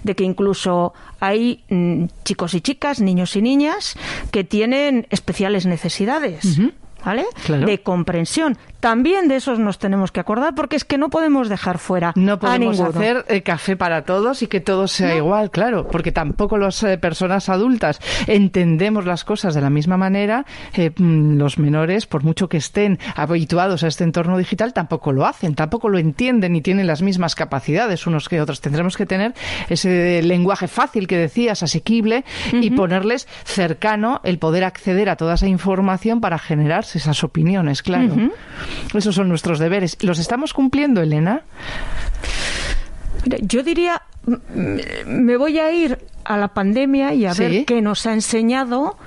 de 0.03 0.15
que 0.15 0.23
incluso 0.23 0.93
hay 1.19 1.63
mm, 1.69 2.05
chicos 2.23 2.53
y 2.53 2.61
chicas, 2.61 2.99
niños 2.99 3.35
y 3.35 3.41
niñas, 3.41 3.95
que 4.31 4.43
tienen 4.43 5.07
especiales 5.09 5.65
necesidades. 5.65 6.59
¿Vale? 7.05 7.25
De 7.47 7.81
comprensión. 7.81 8.57
También 8.79 9.27
de 9.27 9.37
esos 9.37 9.59
nos 9.59 9.79
tenemos 9.79 10.11
que 10.11 10.19
acordar 10.19 10.55
porque 10.55 10.75
es 10.75 10.83
que 10.83 10.97
no 10.97 11.09
podemos 11.09 11.47
dejar 11.47 11.77
fuera 11.77 12.11
no 12.15 12.37
podemos 12.37 12.79
hacer 12.79 13.23
el 13.29 13.41
café 13.43 13.77
para 13.77 14.03
todos 14.03 14.41
y 14.41 14.47
que 14.47 14.59
todo 14.59 14.87
sea 14.87 15.15
igual, 15.15 15.51
claro, 15.51 15.87
porque 15.87 16.11
tampoco 16.11 16.57
las 16.57 16.83
eh, 16.83 16.97
personas 16.97 17.47
adultas 17.49 17.99
entendemos 18.27 19.05
las 19.05 19.23
cosas 19.23 19.53
de 19.55 19.61
la 19.61 19.69
misma 19.69 19.97
manera. 19.97 20.45
Eh, 20.73 20.91
mm, 20.95 21.37
los 21.37 21.57
menores, 21.59 22.05
por 22.07 22.23
mucho 22.23 22.49
que 22.49 22.57
estén 22.57 22.99
habituados 23.15 23.83
a 23.83 23.87
este 23.87 24.03
entorno 24.03 24.37
digital, 24.37 24.73
tampoco 24.73 25.11
lo 25.11 25.25
hacen, 25.25 25.55
tampoco 25.55 25.89
lo 25.89 25.97
entienden 25.97 26.53
ni 26.53 26.61
tienen 26.61 26.87
las 26.87 27.01
mismas 27.01 27.35
capacidades 27.35 28.07
unos 28.07 28.29
que 28.29 28.41
otros. 28.41 28.61
Tendremos 28.61 28.97
que 28.97 29.05
tener 29.05 29.33
ese 29.69 30.21
lenguaje 30.23 30.67
fácil 30.67 31.07
que 31.07 31.17
decías, 31.17 31.63
asequible 31.63 32.25
y 32.51 32.71
ponerles 32.71 33.27
cercano 33.43 34.21
el 34.23 34.39
poder 34.39 34.63
acceder 34.63 35.09
a 35.09 35.15
toda 35.15 35.35
esa 35.35 35.47
información 35.47 36.21
para 36.21 36.37
generarse 36.37 36.92
esas 36.95 37.23
opiniones, 37.23 37.81
claro. 37.81 38.15
Esos 38.93 39.15
son 39.15 39.29
nuestros 39.29 39.59
deberes. 39.59 39.97
¿Los 40.01 40.19
estamos 40.19 40.53
cumpliendo, 40.53 41.01
Elena? 41.01 41.41
Yo 43.41 43.63
diría, 43.63 44.01
me 45.05 45.37
voy 45.37 45.59
a 45.59 45.71
ir 45.71 45.97
a 46.23 46.37
la 46.37 46.49
pandemia 46.49 47.13
y 47.13 47.25
a 47.25 47.33
ver 47.33 47.65
qué 47.65 47.81
nos 47.81 48.05
ha 48.05 48.13
enseñado 48.13 48.97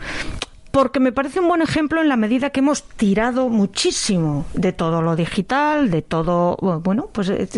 porque 0.77 1.01
me 1.01 1.11
parece 1.11 1.41
un 1.41 1.49
buen 1.49 1.63
ejemplo 1.63 2.03
en 2.03 2.11
la 2.11 2.17
medida 2.17 2.51
que 2.51 2.61
hemos 2.61 2.83
tirado 2.83 3.49
muchísimo 3.49 4.45
de 4.53 4.73
todo 4.73 5.01
lo 5.01 5.17
digital, 5.17 5.91
de 5.91 6.03
todo, 6.03 6.59
bueno, 6.83 7.09
pues 7.11 7.31
eh, 7.31 7.49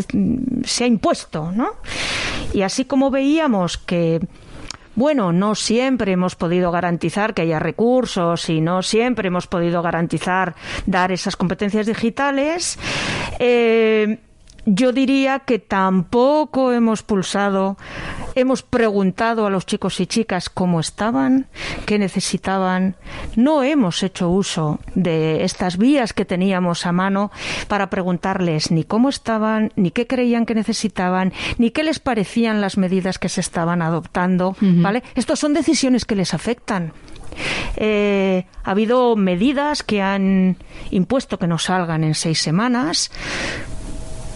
se 0.63 0.85
ha 0.85 0.87
impuesto, 0.87 1.51
¿no? 1.51 1.71
Y 2.55 2.63
así 2.63 2.85
como 2.85 3.11
veíamos 3.11 3.77
que 3.77 4.21
bueno, 4.99 5.33
no 5.33 5.55
siempre 5.55 6.11
hemos 6.11 6.35
podido 6.35 6.73
garantizar 6.73 7.33
que 7.33 7.43
haya 7.43 7.61
recursos 7.61 8.49
y 8.51 8.61
no 8.61 8.83
siempre 8.83 9.29
hemos 9.29 9.47
podido 9.47 9.81
garantizar 9.81 10.57
dar 10.87 11.13
esas 11.13 11.37
competencias 11.37 11.87
digitales. 11.87 12.81
Eh, 13.39 14.19
yo 14.67 14.91
diría 14.91 15.39
que 15.39 15.61
tampoco 15.61 16.73
hemos 16.73 17.05
pulsado, 17.05 17.77
hemos 18.41 18.63
preguntado 18.63 19.47
a 19.47 19.51
los 19.51 19.67
chicos 19.67 20.01
y 20.01 20.07
chicas 20.07 20.49
cómo 20.49 20.81
estaban, 20.81 21.47
qué 21.87 21.99
necesitaban. 21.99 22.97
No 23.37 23.63
hemos 23.63 24.03
hecho 24.03 24.29
uso 24.29 24.79
de 24.95 25.45
estas 25.45 25.77
vías 25.77 26.13
que 26.13 26.25
teníamos 26.25 26.87
a 26.87 26.93
mano 26.93 27.31
para 27.69 27.91
preguntarles 27.91 28.71
ni 28.71 28.85
cómo 28.85 29.09
estaban, 29.09 29.73
ni 29.77 29.91
qué 29.91 30.07
creían 30.07 30.47
que 30.47 30.55
necesitaban, 30.55 31.33
ni 31.59 31.71
qué 31.71 31.83
les 31.83 31.99
parecían 31.99 32.61
las 32.61 32.77
medidas 32.77 33.19
que 33.19 33.29
se 33.29 33.41
estaban 33.41 33.83
adoptando. 33.83 34.57
¿Vale? 34.61 35.03
Estas 35.15 35.39
son 35.39 35.55
decisiones 35.55 36.05
que 36.05 36.15
les 36.15 36.35
afectan. 36.35 36.93
Eh, 37.77 38.47
ha 38.65 38.71
habido 38.71 39.17
medidas 39.17 39.83
que 39.83 40.03
han 40.03 40.57
impuesto 40.91 41.39
que 41.39 41.47
no 41.47 41.59
salgan 41.59 42.05
en 42.05 42.15
seis 42.15 42.41
semanas 42.41 43.11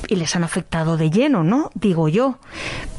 y 0.09 0.17
les 0.17 0.37
han 0.37 0.45
afectado 0.45 0.97
de 0.97 1.11
lleno, 1.11 1.43
¿no? 1.43 1.71
Digo 1.75 2.09
yo. 2.09 2.39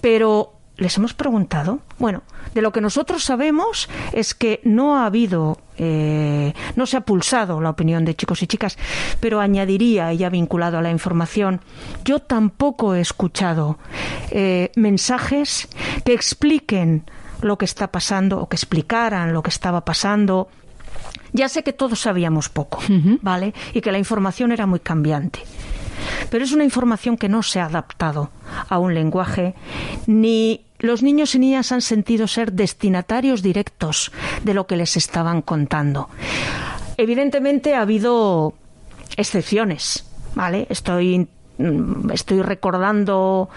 Pero 0.02 0.54
les 0.84 0.98
hemos 0.98 1.13
preguntado. 1.13 1.80
Bueno, 1.98 2.24
de 2.54 2.62
lo 2.62 2.72
que 2.72 2.82
nosotros 2.82 3.24
sabemos 3.24 3.89
es 4.12 4.36
que 4.36 4.60
no 4.63 4.98
ha 4.98 5.06
habido, 5.06 5.58
eh, 5.78 6.54
no 6.76 6.86
se 6.86 6.98
ha 6.98 7.02
pulsado 7.02 7.62
la 7.62 7.69
opinión 7.69 8.04
de 8.04 8.15
chicos 8.15 8.43
y 8.43 8.48
chicas, 8.48 8.78
pero 9.22 9.39
añadiría, 9.39 10.13
ya 10.13 10.30
vinculado 10.30 10.78
a 10.78 10.82
la 10.82 10.91
información, 10.91 11.62
yo 12.04 12.19
tampoco 12.19 12.96
he 12.96 13.02
escuchado 13.02 13.80
eh, 14.30 14.72
mensajes 14.76 15.69
que 16.04 16.13
expliquen 16.13 17.06
lo 17.41 17.58
que 17.58 17.65
está 17.65 17.88
pasando 17.88 18.39
o 18.39 18.50
que 18.50 18.58
explicaran 18.58 19.34
lo 19.34 19.41
que 19.41 19.50
estaba 19.50 19.86
pasando. 19.86 20.50
Ya 21.32 21.48
sé 21.48 21.63
que 21.63 21.74
todos 21.74 22.02
sabíamos 22.02 22.50
poco, 22.50 22.80
¿vale? 23.22 23.54
Y 23.74 23.82
que 23.82 23.91
la 23.91 23.98
información 23.98 24.52
era 24.52 24.67
muy 24.67 24.80
cambiante. 24.80 25.39
Pero 26.30 26.43
es 26.43 26.52
una 26.52 26.63
información 26.63 27.17
que 27.17 27.30
no 27.30 27.43
se 27.43 27.60
ha 27.60 27.65
adaptado 27.65 28.30
a 28.69 28.80
un 28.80 28.93
lenguaje, 28.93 29.56
ni 30.08 30.65
los 30.84 31.02
niños 31.02 31.34
y 31.34 31.39
niñas 31.39 31.72
han 31.72 31.82
sentido 31.82 32.28
ser 32.28 32.52
destinatarios 32.52 33.41
directos 33.41 34.12
de 34.43 34.54
lo 34.54 34.67
que 34.67 34.76
les 34.76 34.98
estaban 34.98 35.41
contando. 35.41 36.10
Evidentemente 36.98 37.74
ha 37.74 37.82
habido 37.82 38.54
excepciones, 39.17 40.06
¿vale? 40.36 40.67
Estoy 40.69 41.28
Mm, 41.58 42.10
estoy 42.12 42.41
recordando 42.41 43.48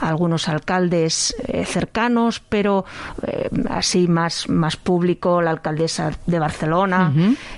a 0.00 0.08
algunos 0.08 0.48
alcaldes 0.48 1.34
eh, 1.46 1.64
cercanos, 1.64 2.40
pero 2.40 2.84
eh, 3.26 3.48
así 3.70 4.08
más, 4.08 4.48
más 4.50 4.76
público, 4.76 5.40
la 5.40 5.52
alcaldesa 5.52 6.12
de 6.26 6.38
Barcelona, 6.38 7.12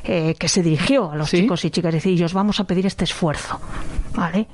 eh, 0.05 0.37
que 0.38 0.49
se 0.49 0.62
dirigió 0.62 1.11
a 1.11 1.17
los 1.17 1.31
chicos 1.31 1.64
y 1.64 1.71
chicas 1.71 1.93
y 1.93 1.97
decir, 1.97 2.25
os 2.25 2.33
vamos 2.33 2.61
a 2.61 2.64
pedir 2.64 2.87
este 2.87 3.05
esfuerzo. 3.05 3.61
¿Vale? 4.14 4.49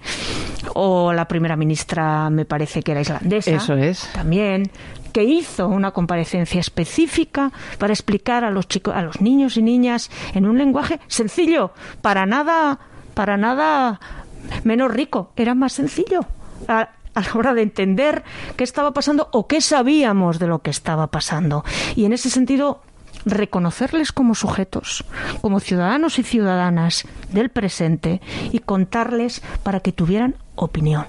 O 0.74 1.12
la 1.12 1.26
primera 1.26 1.56
ministra, 1.56 2.30
me 2.30 2.44
parece 2.44 2.82
que 2.82 2.92
era 2.92 3.00
islandesa. 3.00 3.50
Eso 3.50 3.74
es. 3.74 4.10
También 4.12 4.70
que 5.14 5.22
hizo 5.22 5.68
una 5.68 5.92
comparecencia 5.92 6.58
específica 6.60 7.52
para 7.78 7.92
explicar 7.92 8.42
a 8.42 8.50
los 8.50 8.66
chicos, 8.66 8.94
a 8.96 9.02
los 9.02 9.20
niños 9.20 9.56
y 9.56 9.62
niñas 9.62 10.10
en 10.34 10.44
un 10.44 10.58
lenguaje 10.58 10.98
sencillo, 11.06 11.70
para 12.02 12.26
nada, 12.26 12.80
para 13.14 13.36
nada 13.36 14.00
menos 14.64 14.92
rico, 14.92 15.30
era 15.36 15.54
más 15.54 15.72
sencillo. 15.72 16.26
A, 16.68 16.90
la 17.14 17.34
hora 17.36 17.54
de 17.54 17.62
entender 17.62 18.24
qué 18.56 18.64
estaba 18.64 18.92
pasando 18.92 19.28
o 19.30 19.46
qué 19.46 19.60
sabíamos 19.60 20.40
de 20.40 20.48
lo 20.48 20.62
que 20.62 20.70
estaba 20.70 21.06
pasando. 21.12 21.64
Y 21.94 22.06
en 22.06 22.12
ese 22.12 22.28
sentido, 22.28 22.82
reconocerles 23.24 24.12
como 24.12 24.34
sujetos, 24.34 25.04
como 25.40 25.60
ciudadanos 25.60 26.18
y 26.18 26.22
ciudadanas 26.22 27.04
del 27.32 27.50
presente 27.50 28.20
y 28.52 28.60
contarles 28.60 29.42
para 29.62 29.80
que 29.80 29.92
tuvieran 29.92 30.36
opinión. 30.54 31.06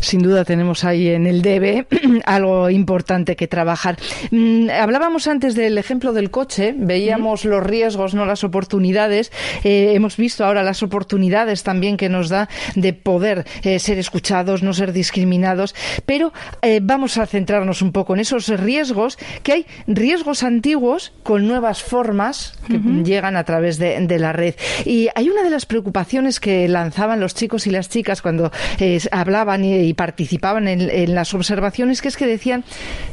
Sin 0.00 0.22
duda 0.22 0.44
tenemos 0.44 0.84
ahí 0.84 1.08
en 1.08 1.26
el 1.26 1.42
debe 1.42 1.86
algo 2.26 2.70
importante 2.70 3.36
que 3.36 3.48
trabajar. 3.48 3.96
Mm, 4.30 4.68
hablábamos 4.70 5.26
antes 5.26 5.54
del 5.54 5.78
ejemplo 5.78 6.12
del 6.12 6.30
coche, 6.30 6.74
veíamos 6.76 7.44
los 7.44 7.62
riesgos, 7.62 8.14
no 8.14 8.26
las 8.26 8.44
oportunidades. 8.44 9.32
Eh, 9.64 9.92
hemos 9.94 10.16
visto 10.16 10.44
ahora 10.44 10.62
las 10.62 10.82
oportunidades 10.82 11.62
también 11.62 11.96
que 11.96 12.08
nos 12.08 12.28
da 12.28 12.48
de 12.74 12.92
poder 12.92 13.46
eh, 13.62 13.78
ser 13.78 13.98
escuchados, 13.98 14.62
no 14.62 14.74
ser 14.74 14.92
discriminados. 14.92 15.74
Pero 16.04 16.32
eh, 16.62 16.80
vamos 16.82 17.18
a 17.18 17.26
centrarnos 17.26 17.82
un 17.82 17.92
poco 17.92 18.14
en 18.14 18.20
esos 18.20 18.48
riesgos, 18.48 19.18
que 19.42 19.52
hay 19.52 19.66
riesgos 19.86 20.42
antiguos 20.42 21.12
con 21.22 21.46
nuevas 21.48 21.82
formas 21.82 22.54
que 22.68 22.78
llegan 23.04 23.36
a 23.36 23.44
través 23.44 23.78
de, 23.78 23.98
de 24.06 24.18
la 24.18 24.32
red. 24.32 24.54
Y 24.84 25.08
hay 25.14 25.28
una 25.28 25.42
de 25.42 25.50
las 25.50 25.66
preocupaciones 25.66 26.40
que 26.40 26.68
lanzaban 26.68 27.20
los 27.20 27.34
chicos 27.34 27.66
y 27.66 27.70
las 27.70 27.88
chicas 27.88 28.22
cuando 28.22 28.50
hablaban 29.12 29.45
y, 29.64 29.94
participaban 29.94 30.68
en, 30.68 31.14
las 31.14 31.34
observaciones, 31.34 32.02
que 32.02 32.08
es 32.08 32.16
que 32.16 32.26
decían 32.26 32.64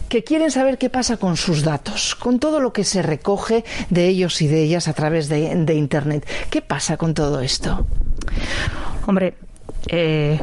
que 0.09 0.23
quieren 0.23 0.51
saber 0.51 0.77
qué 0.77 0.89
pasa 0.89 1.17
con 1.17 1.37
sus 1.37 1.63
datos, 1.63 2.15
con 2.15 2.39
todo 2.39 2.59
lo 2.59 2.73
que 2.73 2.83
se 2.83 3.01
recoge 3.01 3.63
de 3.89 4.07
ellos 4.07 4.41
y 4.41 4.47
de 4.47 4.63
ellas 4.63 4.87
a 4.87 4.93
través 4.93 5.29
de, 5.29 5.73
Internet. 5.73 6.27
¿Qué 6.49 6.61
pasa 6.61 6.97
con 6.97 7.13
todo 7.13 7.41
esto? 7.41 7.85
Hombre, 9.05 9.33
eh, 9.87 10.39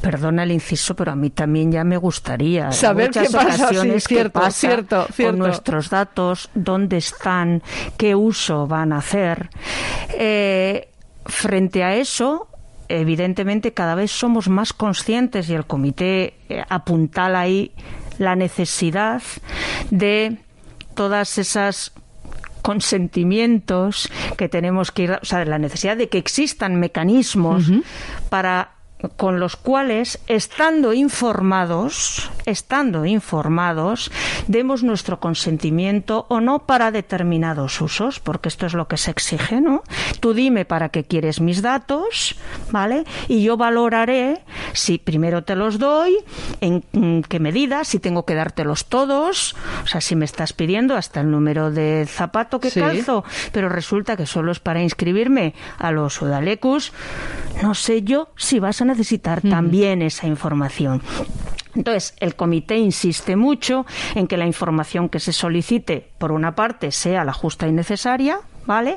Perdona 0.00 0.44
el 0.44 0.52
inciso, 0.52 0.94
pero 0.94 1.12
a 1.12 1.16
mí 1.16 1.30
también 1.30 1.72
ya 1.72 1.82
me 1.82 1.96
gustaría 1.96 2.70
saber 2.70 3.10
qué 3.10 3.28
pasa, 3.30 3.68
cierto, 4.00 4.40
cierto, 4.52 5.06
con 5.16 5.38
nuestros 5.38 5.90
datos, 5.90 6.50
dónde 6.54 6.98
están, 6.98 7.62
qué 7.96 8.14
uso 8.14 8.66
van 8.68 8.92
a 8.92 8.98
hacer. 8.98 9.50
Eh, 10.10 10.88
frente 11.26 11.82
a 11.82 11.96
eso, 11.96 12.48
evidentemente 12.88 13.72
cada 13.72 13.94
vez 13.94 14.10
somos 14.10 14.48
más 14.48 14.72
conscientes 14.72 15.48
y 15.48 15.54
el 15.54 15.66
comité 15.66 16.34
eh, 16.48 16.64
apuntala 16.68 17.40
ahí 17.40 17.72
la 18.18 18.36
necesidad 18.36 19.22
de 19.90 20.38
todas 20.94 21.38
esas 21.38 21.92
consentimientos 22.62 24.10
que 24.36 24.48
tenemos 24.48 24.90
que 24.90 25.04
ir, 25.04 25.12
o 25.12 25.24
sea, 25.24 25.44
la 25.44 25.58
necesidad 25.58 25.96
de 25.96 26.08
que 26.08 26.18
existan 26.18 26.76
mecanismos 26.76 27.70
para 28.28 28.77
con 29.16 29.38
los 29.38 29.56
cuales, 29.56 30.18
estando 30.26 30.92
informados, 30.92 32.30
estando 32.46 33.04
informados, 33.04 34.10
demos 34.48 34.82
nuestro 34.82 35.20
consentimiento 35.20 36.26
o 36.28 36.40
no 36.40 36.60
para 36.60 36.90
determinados 36.90 37.80
usos, 37.80 38.18
porque 38.18 38.48
esto 38.48 38.66
es 38.66 38.74
lo 38.74 38.88
que 38.88 38.96
se 38.96 39.10
exige, 39.10 39.60
¿no? 39.60 39.82
Tú 40.20 40.34
dime 40.34 40.64
para 40.64 40.88
qué 40.88 41.04
quieres 41.04 41.40
mis 41.40 41.62
datos, 41.62 42.34
¿vale? 42.70 43.04
Y 43.28 43.42
yo 43.42 43.56
valoraré 43.56 44.42
si 44.72 44.98
primero 44.98 45.44
te 45.44 45.54
los 45.54 45.78
doy, 45.78 46.16
en 46.60 47.22
qué 47.22 47.38
medida, 47.38 47.84
si 47.84 48.00
tengo 48.00 48.24
que 48.24 48.34
dártelos 48.34 48.86
todos, 48.86 49.54
o 49.84 49.86
sea, 49.86 50.00
si 50.00 50.16
me 50.16 50.24
estás 50.24 50.52
pidiendo 50.52 50.96
hasta 50.96 51.20
el 51.20 51.30
número 51.30 51.70
de 51.70 52.06
zapato 52.08 52.58
que 52.58 52.72
calzo, 52.72 53.24
pero 53.52 53.68
resulta 53.68 54.16
que 54.16 54.26
solo 54.26 54.50
es 54.50 54.58
para 54.58 54.82
inscribirme 54.82 55.54
a 55.78 55.92
los 55.92 56.20
Udalecus, 56.20 56.92
no 57.62 57.74
sé 57.74 58.02
yo 58.02 58.30
si 58.36 58.58
vas 58.58 58.80
a 58.80 58.87
necesitar 58.88 59.40
también 59.42 60.02
esa 60.02 60.26
información. 60.26 61.00
Entonces, 61.74 62.14
el 62.18 62.34
comité 62.34 62.76
insiste 62.76 63.36
mucho 63.36 63.86
en 64.14 64.26
que 64.26 64.36
la 64.36 64.46
información 64.46 65.08
que 65.08 65.20
se 65.20 65.32
solicite, 65.32 66.08
por 66.18 66.32
una 66.32 66.56
parte, 66.56 66.90
sea 66.90 67.24
la 67.24 67.32
justa 67.32 67.68
y 67.68 67.72
necesaria, 67.72 68.40
¿vale? 68.66 68.96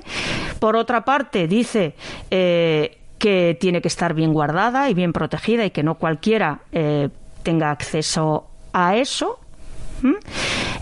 Por 0.60 0.76
otra 0.76 1.06
parte, 1.06 1.48
dice 1.48 1.94
eh, 2.32 2.98
que 3.20 3.56
tiene 3.60 3.82
que 3.82 3.88
estar 3.88 4.16
bien 4.16 4.34
guardada 4.34 4.90
y 4.90 4.96
bien 4.96 5.14
protegida 5.14 5.64
y 5.64 5.70
que 5.70 5.84
no 5.84 5.96
cualquiera 5.96 6.62
eh, 6.72 7.10
tenga 7.44 7.70
acceso 7.70 8.48
a 8.74 8.96
eso, 8.96 9.40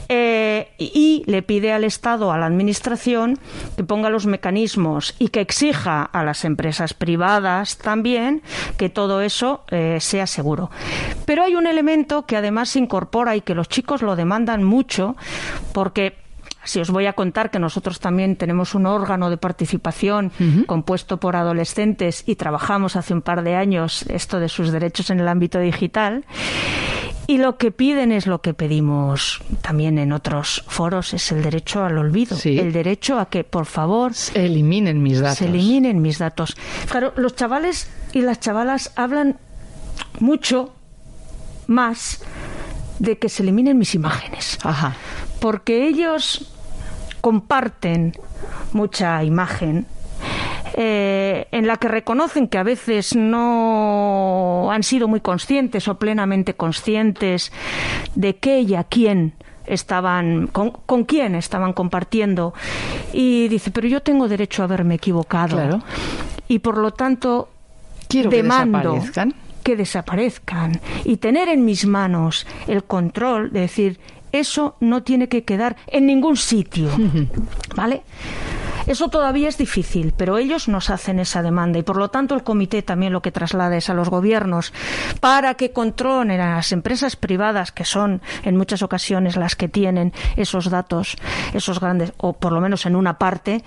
eh, 0.07 0.71
y 0.77 1.23
le 1.27 1.43
pide 1.43 1.71
al 1.71 1.83
Estado, 1.83 2.31
a 2.31 2.37
la 2.37 2.47
Administración, 2.47 3.37
que 3.77 3.83
ponga 3.83 4.09
los 4.09 4.25
mecanismos 4.25 5.15
y 5.19 5.29
que 5.29 5.41
exija 5.41 6.03
a 6.03 6.23
las 6.23 6.45
empresas 6.45 6.93
privadas 6.93 7.77
también 7.77 8.41
que 8.77 8.89
todo 8.89 9.21
eso 9.21 9.63
eh, 9.69 9.97
sea 9.99 10.27
seguro. 10.27 10.71
Pero 11.25 11.43
hay 11.43 11.55
un 11.55 11.67
elemento 11.67 12.25
que 12.25 12.37
además 12.37 12.69
se 12.69 12.79
incorpora 12.79 13.35
y 13.35 13.41
que 13.41 13.55
los 13.55 13.69
chicos 13.69 14.01
lo 14.01 14.15
demandan 14.15 14.63
mucho 14.63 15.15
porque 15.73 16.17
si 16.63 16.79
os 16.79 16.91
voy 16.91 17.05
a 17.05 17.13
contar 17.13 17.51
que 17.51 17.59
nosotros 17.59 17.99
también 17.99 18.35
tenemos 18.35 18.75
un 18.75 18.85
órgano 18.85 19.29
de 19.29 19.37
participación 19.37 20.31
compuesto 20.67 21.17
por 21.17 21.35
adolescentes 21.35 22.23
y 22.27 22.35
trabajamos 22.35 22.95
hace 22.95 23.13
un 23.13 23.21
par 23.21 23.43
de 23.43 23.55
años 23.55 24.03
esto 24.03 24.39
de 24.39 24.49
sus 24.49 24.71
derechos 24.71 25.09
en 25.09 25.19
el 25.19 25.27
ámbito 25.27 25.59
digital. 25.59 26.25
Y 27.29 27.37
lo 27.37 27.57
que 27.57 27.69
piden 27.69 28.11
es 28.11 28.25
lo 28.25 28.41
que 28.41 28.55
pedimos 28.55 29.43
también 29.61 29.99
en 29.99 30.13
otros 30.13 30.63
foros, 30.67 31.13
es 31.13 31.31
el 31.31 31.43
derecho 31.43 31.83
al 31.83 31.99
olvido. 31.99 32.35
El 32.43 32.73
derecho 32.73 33.19
a 33.19 33.29
que, 33.29 33.43
por 33.43 33.67
favor... 33.67 34.15
Se 34.15 34.47
eliminen 34.47 35.03
mis 35.03 35.19
datos. 35.19 35.37
Se 35.37 35.45
eliminen 35.45 36.01
mis 36.01 36.17
datos. 36.17 36.57
Claro, 36.89 37.13
los 37.17 37.35
chavales 37.35 37.87
y 38.13 38.21
las 38.21 38.39
chavalas 38.39 38.93
hablan 38.95 39.37
mucho 40.19 40.73
más 41.67 42.23
de 42.97 43.19
que 43.19 43.29
se 43.29 43.43
eliminen 43.43 43.77
mis 43.77 43.93
imágenes. 43.93 44.57
Ajá. 44.63 44.95
Porque 45.39 45.87
ellos 45.87 46.51
comparten 47.21 48.13
mucha 48.73 49.23
imagen 49.23 49.85
eh, 50.75 51.47
en 51.51 51.67
la 51.67 51.77
que 51.77 51.87
reconocen 51.87 52.47
que 52.47 52.57
a 52.57 52.63
veces 52.63 53.15
no 53.15 54.69
han 54.71 54.83
sido 54.83 55.07
muy 55.07 55.21
conscientes 55.21 55.87
o 55.87 55.97
plenamente 55.97 56.53
conscientes 56.53 57.51
de 58.15 58.37
qué 58.37 58.61
y 58.61 58.75
a 58.75 58.83
quién 58.83 59.33
estaban 59.65 60.47
con, 60.47 60.71
con, 60.71 61.03
quién 61.03 61.35
estaban 61.35 61.73
compartiendo. 61.73 62.53
Y 63.13 63.47
dice 63.47 63.71
pero 63.71 63.87
yo 63.87 64.01
tengo 64.01 64.27
derecho 64.27 64.61
a 64.61 64.65
haberme 64.65 64.95
equivocado 64.95 65.81
y 66.47 66.59
por 66.59 66.77
lo 66.77 66.91
tanto 66.91 67.49
Quiero 68.09 68.29
demando 68.29 68.93
que 68.93 68.99
desaparezcan. 68.99 69.35
que 69.63 69.75
desaparezcan 69.75 70.81
y 71.05 71.17
tener 71.17 71.47
en 71.47 71.63
mis 71.63 71.85
manos 71.85 72.47
el 72.67 72.83
control 72.83 73.53
de 73.53 73.61
decir 73.61 73.99
eso 74.31 74.75
no 74.79 75.03
tiene 75.03 75.29
que 75.29 75.43
quedar 75.43 75.75
en 75.87 76.07
ningún 76.07 76.35
sitio 76.35 76.89
vale 77.75 78.01
eso 78.89 79.09
todavía 79.09 79.49
es 79.49 79.57
difícil, 79.59 80.15
pero 80.17 80.39
ellos 80.39 80.67
nos 80.67 80.89
hacen 80.89 81.19
esa 81.19 81.43
demanda 81.43 81.77
y 81.77 81.83
por 81.83 81.95
lo 81.95 82.09
tanto 82.09 82.33
el 82.33 82.41
comité 82.41 82.81
también 82.81 83.13
lo 83.13 83.21
que 83.21 83.31
traslada 83.31 83.77
es 83.77 83.87
a 83.91 83.93
los 83.93 84.09
gobiernos 84.09 84.73
para 85.19 85.53
que 85.53 85.71
controlen 85.71 86.41
a 86.41 86.55
las 86.55 86.71
empresas 86.71 87.15
privadas 87.15 87.71
que 87.71 87.85
son 87.85 88.19
en 88.43 88.57
muchas 88.57 88.81
ocasiones 88.81 89.35
las 89.35 89.55
que 89.55 89.67
tienen 89.67 90.11
esos 90.37 90.71
datos, 90.71 91.17
esos 91.53 91.79
grandes, 91.79 92.13
o 92.17 92.33
por 92.33 92.51
lo 92.51 92.61
menos 92.61 92.87
en 92.87 92.95
una 92.95 93.19
parte, 93.19 93.63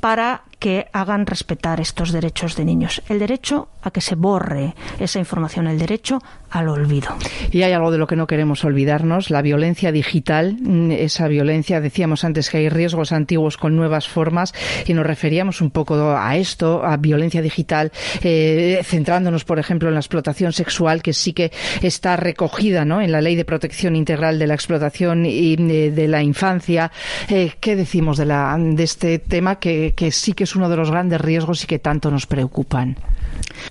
para 0.00 0.42
que 0.58 0.86
hagan 0.92 1.26
respetar 1.26 1.80
estos 1.80 2.12
derechos 2.12 2.56
de 2.56 2.64
niños. 2.64 3.02
El 3.08 3.18
derecho 3.18 3.68
a 3.82 3.90
que 3.90 4.00
se 4.00 4.14
borre 4.14 4.74
esa 4.98 5.18
información, 5.18 5.66
el 5.66 5.78
derecho 5.78 6.22
al 6.50 6.68
olvido. 6.68 7.14
Y 7.50 7.62
hay 7.62 7.72
algo 7.72 7.90
de 7.90 7.98
lo 7.98 8.06
que 8.06 8.16
no 8.16 8.26
queremos 8.26 8.64
olvidarnos, 8.64 9.30
la 9.30 9.42
violencia 9.42 9.92
digital, 9.92 10.56
mm, 10.58 10.92
esa 10.92 11.28
violencia, 11.28 11.80
decíamos 11.80 12.24
antes 12.24 12.48
que 12.48 12.58
hay 12.58 12.68
riesgos 12.68 13.12
antiguos 13.12 13.58
con 13.58 13.76
nuevas 13.76 14.08
formas 14.08 14.54
y 14.86 14.94
nos 14.94 15.04
referíamos 15.04 15.60
un 15.60 15.70
poco 15.70 16.16
a 16.16 16.36
esto, 16.36 16.84
a 16.84 16.96
violencia 16.96 17.42
digital, 17.42 17.92
eh, 18.22 18.80
centrándonos, 18.82 19.44
por 19.44 19.58
ejemplo, 19.58 19.88
en 19.88 19.94
la 19.94 20.00
explotación 20.00 20.52
sexual, 20.52 21.02
que 21.02 21.12
sí 21.12 21.32
que 21.32 21.52
está 21.82 22.16
recogida 22.16 22.84
¿no? 22.84 23.02
en 23.02 23.12
la 23.12 23.20
Ley 23.20 23.36
de 23.36 23.44
Protección 23.44 23.94
Integral 23.94 24.38
de 24.38 24.46
la 24.46 24.54
Explotación 24.54 25.26
y 25.26 25.54
eh, 25.54 25.90
de, 25.90 26.08
la 26.08 26.22
Infancia. 26.22 26.90
Eh, 27.28 27.52
¿Qué 27.60 27.76
decimos 27.76 28.16
de, 28.16 28.76
este 28.78 29.18
tema 29.18 29.56
que 29.56 29.92
sí 30.12 30.32
que 30.32 30.45
es 30.46 30.56
uno 30.56 30.68
de 30.68 30.76
los 30.76 30.90
grandes 30.90 31.20
riesgos 31.20 31.64
y 31.64 31.66
que 31.66 31.78
tanto 31.78 32.10
nos 32.10 32.26
preocupan. 32.26 32.96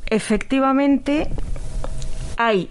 Efectivamente, 0.08 1.30
hay 2.38 2.70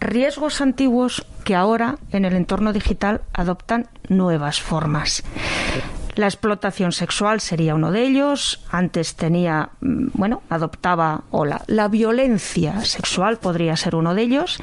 riesgos 0.00 0.60
antiguos 0.60 1.26
que 1.44 1.54
ahora 1.54 1.98
en 2.12 2.24
el 2.24 2.34
entorno 2.34 2.72
digital 2.72 3.20
adoptan 3.32 3.88
nuevas 4.08 4.60
formas. 4.60 5.22
La 6.14 6.26
explotación 6.26 6.92
sexual 6.92 7.40
sería 7.40 7.74
uno 7.74 7.90
de 7.90 8.02
ellos. 8.02 8.62
Antes 8.70 9.16
tenía, 9.16 9.70
mm, 9.80 10.08
bueno, 10.14 10.42
adoptaba 10.48 11.24
o 11.30 11.44
la, 11.44 11.62
la 11.66 11.88
violencia 11.88 12.80
sexual 12.84 13.38
podría 13.38 13.76
ser 13.76 13.94
uno 13.94 14.14
de 14.14 14.22
ellos. 14.22 14.58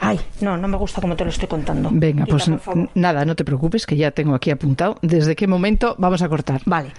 Ay, 0.00 0.20
no, 0.42 0.58
no 0.58 0.68
me 0.68 0.76
gusta 0.76 1.00
como 1.00 1.16
te 1.16 1.24
lo 1.24 1.30
estoy 1.30 1.48
contando. 1.48 1.88
Venga, 1.90 2.26
pues 2.26 2.50
nada, 2.94 3.24
no 3.24 3.34
te 3.34 3.44
preocupes, 3.44 3.86
que 3.86 3.96
ya 3.96 4.10
tengo 4.10 4.34
aquí 4.34 4.50
apuntado. 4.50 4.98
¿Desde 5.00 5.34
qué 5.34 5.46
momento 5.46 5.94
vamos 5.98 6.20
a 6.20 6.28
cortar? 6.28 6.60
Vale. 6.66 6.92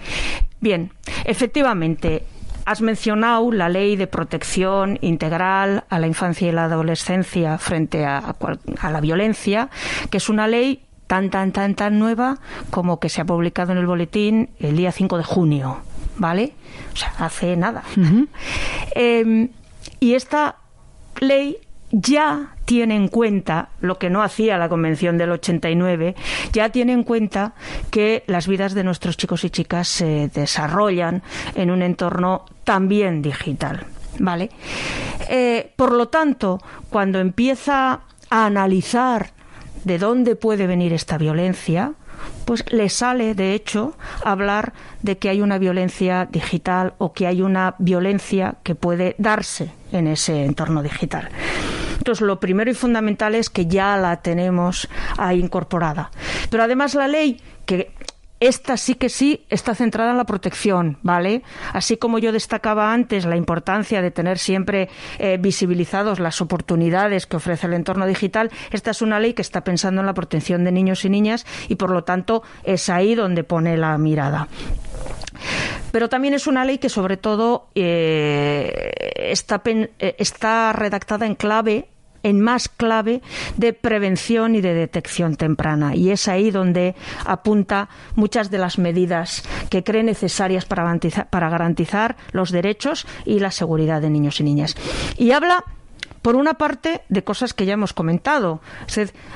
Bien, 0.60 0.92
efectivamente, 1.26 2.26
Has 2.66 2.82
mencionado 2.82 3.52
la 3.52 3.70
ley 3.70 3.96
de 3.96 4.08
protección 4.08 4.98
integral 5.02 5.84
a 5.88 6.00
la 6.00 6.08
infancia 6.08 6.48
y 6.48 6.52
la 6.52 6.64
adolescencia 6.64 7.60
frente 7.60 8.06
a, 8.06 8.36
a, 8.80 8.90
la 8.90 9.02
violencia, 9.02 9.70
que 10.10 10.18
es 10.18 10.30
una 10.30 10.48
ley 10.48 10.84
tan, 11.06 11.30
tan, 11.30 11.52
tan, 11.52 11.76
tan 11.76 12.00
nueva 12.00 12.40
como 12.72 13.00
que 13.00 13.10
se 13.10 13.22
ha 13.22 13.26
publicado 13.26 13.72
en 13.72 13.78
el 13.78 13.86
boletín 13.86 14.50
el 14.60 14.78
día 14.78 14.92
5 14.92 15.18
de 15.18 15.24
junio, 15.24 15.78
¿vale? 16.18 16.54
O 16.92 16.96
sea, 16.96 17.14
hace 17.20 17.56
nada. 17.56 17.84
Em, 18.96 19.50
y 20.00 20.16
esta 20.16 20.56
ley 21.20 21.58
ya 21.98 22.56
tiene 22.66 22.96
en 22.96 23.08
cuenta 23.08 23.70
lo 23.80 23.98
que 23.98 24.10
no 24.10 24.22
hacía 24.22 24.58
la 24.58 24.68
Convención 24.68 25.18
del 25.18 25.32
89, 25.32 26.16
ya 26.52 26.70
tiene 26.70 26.92
en 26.92 27.04
cuenta 27.04 27.54
que 27.90 28.24
las 28.28 28.48
vidas 28.48 28.74
de 28.74 28.84
nuestros 28.84 29.16
chicos 29.16 29.44
y 29.46 29.50
chicas 29.50 29.88
se 29.88 30.30
desarrollan 30.34 31.24
en 31.56 31.72
un 31.72 31.82
entorno 31.82 32.46
también 32.64 33.22
digital. 33.22 33.86
¿Vale? 34.18 34.50
Eh, 35.30 35.72
por 35.76 35.92
lo 35.92 36.08
tanto, 36.08 36.62
cuando 36.90 37.20
empieza 37.20 38.02
a 38.30 38.46
analizar 38.46 39.32
de 39.84 39.98
dónde 39.98 40.36
puede 40.36 40.68
venir 40.68 40.94
esta 40.94 41.18
violencia, 41.18 41.94
pues 42.46 42.64
le 42.72 42.90
sale, 42.90 43.36
de 43.36 43.54
hecho, 43.54 43.94
hablar 44.24 44.74
de 45.02 45.18
que 45.18 45.30
hay 45.30 45.42
una 45.42 45.58
violencia 45.58 46.28
digital 46.32 46.94
o 46.98 47.14
que 47.14 47.28
hay 47.28 47.42
una 47.42 47.76
violencia 47.78 48.56
que 48.64 48.76
puede 48.76 49.16
darse 49.18 49.72
en 49.92 50.08
ese 50.08 50.46
entorno 50.46 50.82
digital. 50.82 51.30
Entonces, 52.06 52.22
lo 52.22 52.40
primero 52.40 52.70
y 52.70 52.76
fundamental 52.76 53.34
es 53.34 53.50
que 53.50 53.66
ya 53.66 53.98
la 53.98 54.18
tenemos 54.22 54.88
ahí 55.18 55.40
incorporada. 55.40 56.12
Pero 56.52 56.62
además 56.62 56.94
la 56.94 57.08
ley, 57.08 57.42
que 57.66 57.94
esta 58.40 58.78
sí 58.78 58.94
que 58.94 59.10
sí 59.10 59.44
está 59.50 59.74
centrada 59.74 60.12
en 60.12 60.18
la 60.18 60.26
protección, 60.26 61.00
¿vale? 61.02 61.42
Así 61.74 61.98
como 61.98 62.20
yo 62.20 62.32
destacaba 62.32 62.94
antes 62.94 63.26
la 63.26 63.38
importancia 63.38 64.04
de 64.04 64.12
tener 64.12 64.38
siempre 64.38 64.88
eh, 65.18 65.38
visibilizados 65.42 66.20
las 66.20 66.42
oportunidades 66.42 67.26
que 67.26 67.38
ofrece 67.38 67.66
el 67.66 67.74
entorno 67.74 68.06
digital, 68.06 68.52
esta 68.70 68.92
es 68.92 69.02
una 69.02 69.20
ley 69.20 69.34
que 69.34 69.42
está 69.42 69.64
pensando 69.64 70.02
en 70.02 70.06
la 70.06 70.14
protección 70.14 70.64
de 70.64 70.72
niños 70.72 71.06
y 71.06 71.10
niñas 71.10 71.44
y 71.70 71.76
por 71.76 71.90
lo 71.90 72.04
tanto 72.04 72.44
es 72.64 72.88
ahí 72.90 73.16
donde 73.16 73.44
pone 73.44 73.78
la 73.78 73.98
mirada. 73.98 74.48
Pero 75.92 76.08
también 76.08 76.36
es 76.36 76.46
una 76.46 76.66
ley 76.66 76.78
que 76.78 76.90
sobre 76.90 77.18
todo 77.18 77.70
eh, 77.74 78.92
está, 79.16 79.62
eh, 79.66 80.16
está 80.20 80.72
redactada 80.74 81.26
en 81.26 81.34
clave 81.36 81.88
en 82.26 82.42
más 82.42 82.70
clave 82.70 83.22
de 83.56 83.72
prevención 83.74 84.56
y 84.56 84.62
de 84.62 84.74
detección 84.74 85.36
temprana. 85.36 85.96
Y 85.96 86.10
es 86.10 86.28
ahí 86.28 86.50
donde 86.50 86.96
apunta 87.24 87.88
muchas 88.16 88.50
de 88.50 88.58
las 88.58 88.80
medidas 88.80 89.44
que 89.70 89.84
cree 89.84 90.02
necesarias 90.02 90.66
para 90.66 91.50
garantizar, 91.50 92.16
los 92.32 92.52
derechos 92.52 93.06
y 93.26 93.38
la 93.38 93.52
seguridad 93.52 94.02
de 94.02 94.10
niños 94.10 94.40
y 94.40 94.44
niñas. 94.44 94.76
Y 95.18 95.32
habla 95.32 95.64
por 96.24 96.36
una 96.36 96.56
parte, 96.56 97.04
de 97.10 97.24
cosas 97.24 97.54
que 97.54 97.68
ya 97.68 97.74
hemos 97.74 97.94
comentado. 97.94 98.60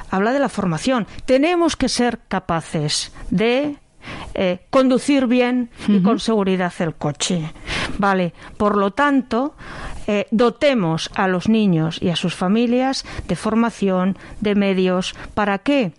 habla 0.10 0.34
de 0.34 0.39
la 0.39 0.49
formación. 0.49 1.06
Tenemos 1.25 1.75
que 1.75 1.89
ser 1.89 2.21
capaces 2.28 3.12
de 3.30 3.78
eh, 4.34 4.60
conducir 4.69 5.28
bien 5.28 5.69
y 5.88 6.02
con 6.02 6.19
seguridad 6.19 6.74
el 6.80 6.95
coche. 6.95 7.52
Vale, 7.98 8.34
por 8.58 8.78
lo 8.78 8.91
tanto, 8.91 9.56
eh, 10.08 10.28
dotemos 10.32 11.10
a 11.15 11.28
los 11.28 11.50
niños 11.50 12.02
y 12.02 12.10
a 12.10 12.15
sus 12.15 12.36
familias 12.36 13.06
de 13.28 13.36
formación, 13.36 14.17
de 14.39 14.56
medios. 14.56 15.13
¿Para 15.34 15.60
qué? 15.60 15.91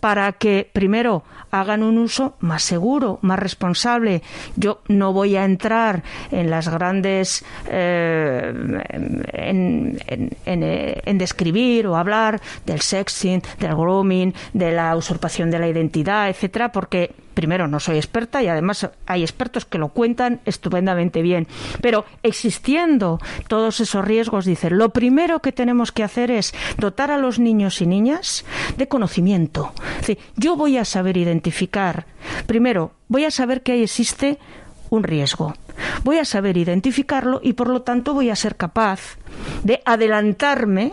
Para 0.00 0.32
que, 0.32 0.68
primero, 0.72 1.24
hagan 1.50 1.82
un 1.82 1.98
uso 1.98 2.34
más 2.40 2.62
seguro, 2.62 3.18
más 3.22 3.38
responsable. 3.38 4.22
Yo 4.56 4.80
no 4.88 5.12
voy 5.12 5.36
a 5.36 5.44
entrar 5.44 6.02
en 6.30 6.50
las 6.50 6.68
grandes 6.68 7.44
eh, 7.68 8.52
en, 9.32 9.98
en, 10.44 11.18
describir 11.18 11.86
o 11.86 11.96
hablar 11.96 12.40
del 12.66 12.80
sexting, 12.80 13.42
del 13.58 13.74
grooming, 13.74 14.34
de 14.52 14.72
la 14.72 14.96
usurpación 14.96 15.50
de 15.50 15.58
la 15.58 15.68
identidad, 15.68 16.28
etcétera, 16.28 16.72
porque 16.72 17.14
primero 17.40 17.66
no 17.68 17.80
soy 17.80 17.96
experta 17.96 18.42
y 18.42 18.48
además 18.48 18.90
hay 19.06 19.22
expertos 19.22 19.64
que 19.64 19.78
lo 19.78 19.88
cuentan 19.88 20.40
estupendamente 20.44 21.22
bien. 21.22 21.46
Pero 21.80 22.04
existiendo 22.22 23.18
todos 23.48 23.80
esos 23.80 24.04
riesgos, 24.04 24.44
dice, 24.44 24.68
lo 24.68 24.90
primero 24.90 25.40
que 25.40 25.52
tenemos 25.52 25.90
que 25.90 26.04
hacer 26.04 26.30
es 26.30 26.52
dotar 26.76 27.10
a 27.10 27.16
los 27.16 27.38
niños 27.38 27.80
y 27.80 27.86
niñas 27.86 28.44
de 28.76 28.88
conocimiento. 28.88 29.72
yo 30.36 30.54
voy 30.54 30.76
a 30.76 30.84
saber 30.84 31.16
identificar, 31.16 32.04
primero, 32.46 32.92
voy 33.08 33.24
a 33.24 33.30
saber 33.30 33.62
que 33.62 33.72
ahí 33.72 33.84
existe 33.84 34.38
un 34.90 35.02
riesgo. 35.02 35.54
Voy 36.04 36.18
a 36.18 36.26
saber 36.26 36.58
identificarlo 36.58 37.40
y 37.42 37.54
por 37.54 37.70
lo 37.70 37.80
tanto 37.80 38.12
voy 38.12 38.28
a 38.28 38.36
ser 38.36 38.56
capaz 38.56 39.16
de 39.64 39.80
adelantarme, 39.86 40.92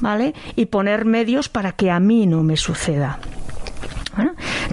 ¿vale? 0.00 0.34
Y 0.54 0.66
poner 0.66 1.04
medios 1.04 1.48
para 1.48 1.72
que 1.72 1.90
a 1.90 1.98
mí 1.98 2.28
no 2.28 2.44
me 2.44 2.56
suceda. 2.56 3.18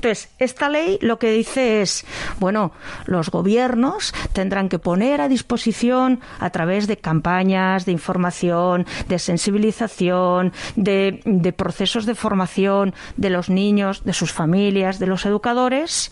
Entonces, 0.02 0.30
esta 0.40 0.68
ley 0.68 0.98
lo 1.00 1.20
que 1.20 1.32
dice 1.32 1.84
es, 1.84 2.08
bueno, 2.40 2.72
los 3.06 3.30
gobiernos 3.30 4.16
tendrán 4.34 4.68
que 4.68 4.80
poner 4.80 5.22
a 5.22 5.28
disposición 5.28 6.22
a 6.40 6.50
través 6.50 6.88
de 6.88 6.98
campañas 6.98 7.86
de 7.86 7.92
información, 7.92 8.88
de 9.08 9.20
sensibilización, 9.20 10.54
de, 10.76 11.54
procesos 11.56 12.08
de 12.08 12.16
formación 12.16 12.96
de 13.16 13.30
los 13.30 13.52
niños, 13.52 14.04
de 14.04 14.14
sus 14.14 14.34
familias, 14.34 14.98
de 14.98 15.06
los 15.06 15.28
educadores, 15.28 16.12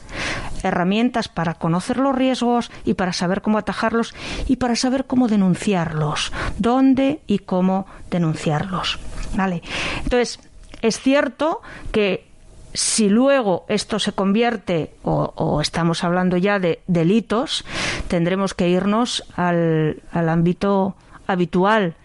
herramientas 0.62 1.28
para 1.28 1.56
conocer 1.56 1.98
los 1.98 2.16
riesgos 2.16 2.70
y 2.86 2.94
para 2.94 3.12
saber 3.12 3.42
cómo 3.42 3.58
atajarlos 3.58 4.14
y 4.48 4.58
para 4.58 4.76
saber 4.76 5.06
cómo 5.06 5.28
denunciarlos, 5.28 6.32
dónde 6.60 7.22
y 7.26 7.40
cómo 7.40 7.88
denunciarlos. 8.12 9.00
¿Vale? 9.34 9.64
Entonces, 10.04 10.40
es 10.84 11.00
cierto 11.00 11.62
que 11.92 12.29
si 12.74 13.10
luego 13.10 13.66
esto 13.68 14.00
se 14.00 14.12
convierte 14.12 14.94
o, 15.04 15.60
estamos 15.62 16.04
hablando 16.04 16.38
ya 16.38 16.60
de 16.60 16.82
delitos, 16.88 17.66
tendremos 18.08 18.54
que 18.54 18.70
irnos 18.70 19.24
al, 19.36 20.02
ámbito 20.14 20.96
habitual, 21.28 21.96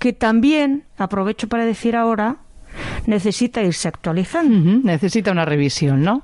que 0.00 0.12
también, 0.12 0.84
aprovecho 0.96 1.48
para 1.48 1.64
decir 1.64 1.96
ahora, 1.96 2.36
necesita 3.06 3.62
irse 3.62 3.88
actualizando. 3.88 4.80
Necesita 4.82 5.30
una 5.30 5.44
revisión, 5.44 6.02
¿no? 6.02 6.22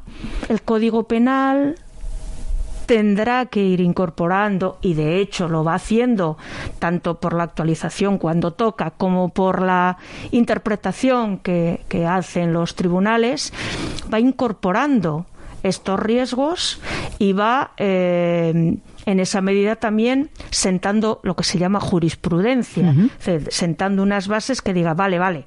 El 0.49 0.63
Código 0.63 1.05
Penal 1.05 1.77
tendrá 2.91 3.47
que 3.47 3.63
ir 3.63 3.81
incorporando, 3.81 4.77
y 4.83 4.95
de 4.95 5.21
hecho 5.21 5.49
lo 5.49 5.63
va 5.63 5.75
haciendo, 5.75 6.37
tanto 6.81 7.21
por 7.21 7.35
la 7.35 7.45
actualización 7.45 8.19
cuando 8.19 8.51
toca 8.51 8.91
como 8.91 9.29
por 9.29 9.63
la 9.63 9.97
interpretación 10.33 11.39
que, 11.39 11.79
hacen 12.09 12.53
los 12.53 12.75
tribunales, 12.75 13.53
va 14.13 14.19
incorporando 14.19 15.27
estos 15.63 16.01
riesgos 16.01 16.81
y 17.21 17.33
va 17.33 17.71
eh, 17.77 18.75
en 19.07 19.21
esa 19.21 19.41
medida 19.41 19.77
también 19.77 20.31
sentando 20.51 21.21
lo 21.23 21.37
que 21.37 21.45
se 21.45 21.59
llama 21.59 21.79
jurisprudencia, 21.79 22.93
sentando 23.51 24.03
unas 24.03 24.27
bases 24.27 24.63
que 24.63 24.73
diga, 24.73 24.95
vale, 24.95 25.21
vale, 25.21 25.45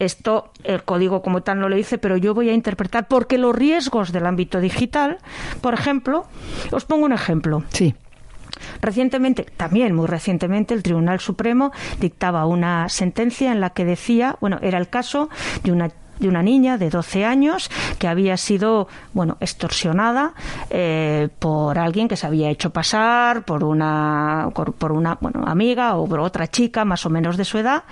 esto 0.00 0.50
el 0.64 0.82
código 0.82 1.22
como 1.22 1.42
tal 1.42 1.60
no 1.60 1.68
lo 1.68 1.76
dice, 1.76 1.98
pero 1.98 2.16
yo 2.16 2.34
voy 2.34 2.48
a 2.48 2.54
interpretar 2.54 3.06
porque 3.06 3.38
los 3.38 3.54
riesgos 3.54 4.10
del 4.10 4.26
ámbito 4.26 4.60
digital, 4.60 5.18
por 5.60 5.74
ejemplo, 5.74 6.26
os 6.72 6.84
pongo 6.84 7.04
un 7.04 7.12
ejemplo. 7.12 7.62
Sí. 7.68 7.94
Recientemente, 8.80 9.44
también 9.56 9.94
muy 9.94 10.06
recientemente, 10.06 10.74
el 10.74 10.82
Tribunal 10.82 11.20
Supremo 11.20 11.70
dictaba 12.00 12.46
una 12.46 12.88
sentencia 12.88 13.52
en 13.52 13.60
la 13.60 13.70
que 13.70 13.84
decía, 13.84 14.36
bueno, 14.40 14.58
era 14.62 14.78
el 14.78 14.88
caso 14.88 15.28
de 15.62 15.72
una 15.72 15.90
de 16.20 16.28
una 16.28 16.42
niña 16.42 16.78
de 16.78 16.90
12 16.90 17.24
años 17.24 17.70
que 17.98 18.06
había 18.06 18.36
sido, 18.36 18.88
bueno, 19.12 19.36
extorsionada 19.40 20.34
eh, 20.70 21.28
por 21.38 21.78
alguien 21.78 22.08
que 22.08 22.16
se 22.16 22.26
había 22.26 22.50
hecho 22.50 22.70
pasar 22.70 23.44
por 23.44 23.64
una, 23.64 24.50
por 24.54 24.92
una 24.92 25.18
bueno, 25.20 25.44
amiga 25.46 25.96
o 25.96 26.06
por 26.06 26.20
otra 26.20 26.46
chica 26.46 26.84
más 26.84 27.04
o 27.06 27.10
menos 27.10 27.36
de 27.36 27.44
su 27.44 27.58
edad 27.58 27.84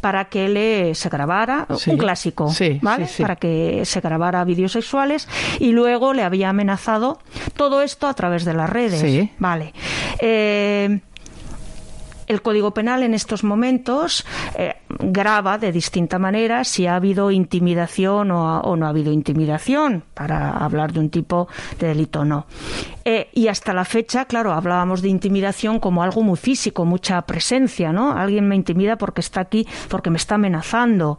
para 0.00 0.26
que 0.26 0.48
le 0.48 0.94
se 0.94 1.08
grabara 1.08 1.66
un 1.86 1.96
clásico, 1.96 2.52
¿vale? 2.82 3.08
para 3.18 3.36
que 3.36 3.82
se 3.84 4.00
grabara 4.00 4.44
vídeos 4.44 4.72
sexuales 4.72 5.28
y 5.58 5.72
luego 5.72 6.12
le 6.12 6.22
había 6.22 6.50
amenazado 6.50 7.18
todo 7.56 7.82
esto 7.82 8.06
a 8.06 8.14
través 8.14 8.44
de 8.44 8.54
las 8.54 8.70
redes, 8.70 9.30
¿vale? 9.38 9.72
Eh, 10.20 11.00
el 12.30 12.42
Código 12.42 12.72
Penal 12.72 13.02
en 13.02 13.12
estos 13.12 13.42
momentos 13.42 14.24
eh, 14.56 14.76
graba 15.00 15.58
de 15.58 15.72
distinta 15.72 16.16
manera 16.20 16.62
si 16.62 16.86
ha 16.86 16.94
habido 16.94 17.32
intimidación 17.32 18.30
o, 18.30 18.76
no 18.76 18.86
ha 18.86 18.88
habido 18.88 19.12
intimidación, 19.12 20.04
para 20.14 20.50
hablar 20.50 20.92
de 20.92 21.00
un 21.00 21.10
tipo 21.10 21.48
de 21.80 21.88
delito 21.88 22.20
o 22.20 22.24
no. 22.24 22.46
Eh, 23.04 23.30
y 23.34 23.48
hasta 23.48 23.74
la 23.74 23.84
fecha, 23.84 24.26
claro, 24.26 24.52
hablábamos 24.52 25.02
de 25.02 25.08
intimidación 25.08 25.80
como 25.80 26.04
algo 26.04 26.22
muy 26.22 26.36
físico, 26.36 26.84
mucha 26.84 27.20
presencia, 27.22 27.92
¿no? 27.92 28.12
Alguien 28.12 28.46
me 28.46 28.54
intimida 28.54 28.96
porque 28.96 29.22
está 29.22 29.40
aquí, 29.40 29.66
porque 29.88 30.10
me 30.10 30.16
está 30.16 30.36
amenazando. 30.36 31.18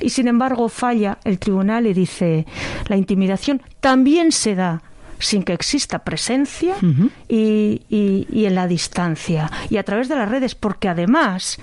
Y 0.00 0.10
sin 0.10 0.26
embargo 0.26 0.68
falla 0.68 1.18
el 1.22 1.38
tribunal 1.38 1.86
y 1.86 1.94
dice, 1.94 2.46
la 2.88 2.96
intimidación 2.96 3.62
también 3.78 4.32
se 4.32 4.56
da 4.56 4.82
sin 5.18 5.42
que 5.42 5.52
exista 5.52 6.00
presencia 6.00 6.74
y, 7.28 7.82
en 8.46 8.54
la 8.54 8.66
distancia 8.66 9.50
y 9.70 9.76
a 9.78 9.82
través 9.82 10.08
de 10.08 10.16
las 10.16 10.28
redes, 10.28 10.54
porque 10.54 10.88
además 10.88 11.58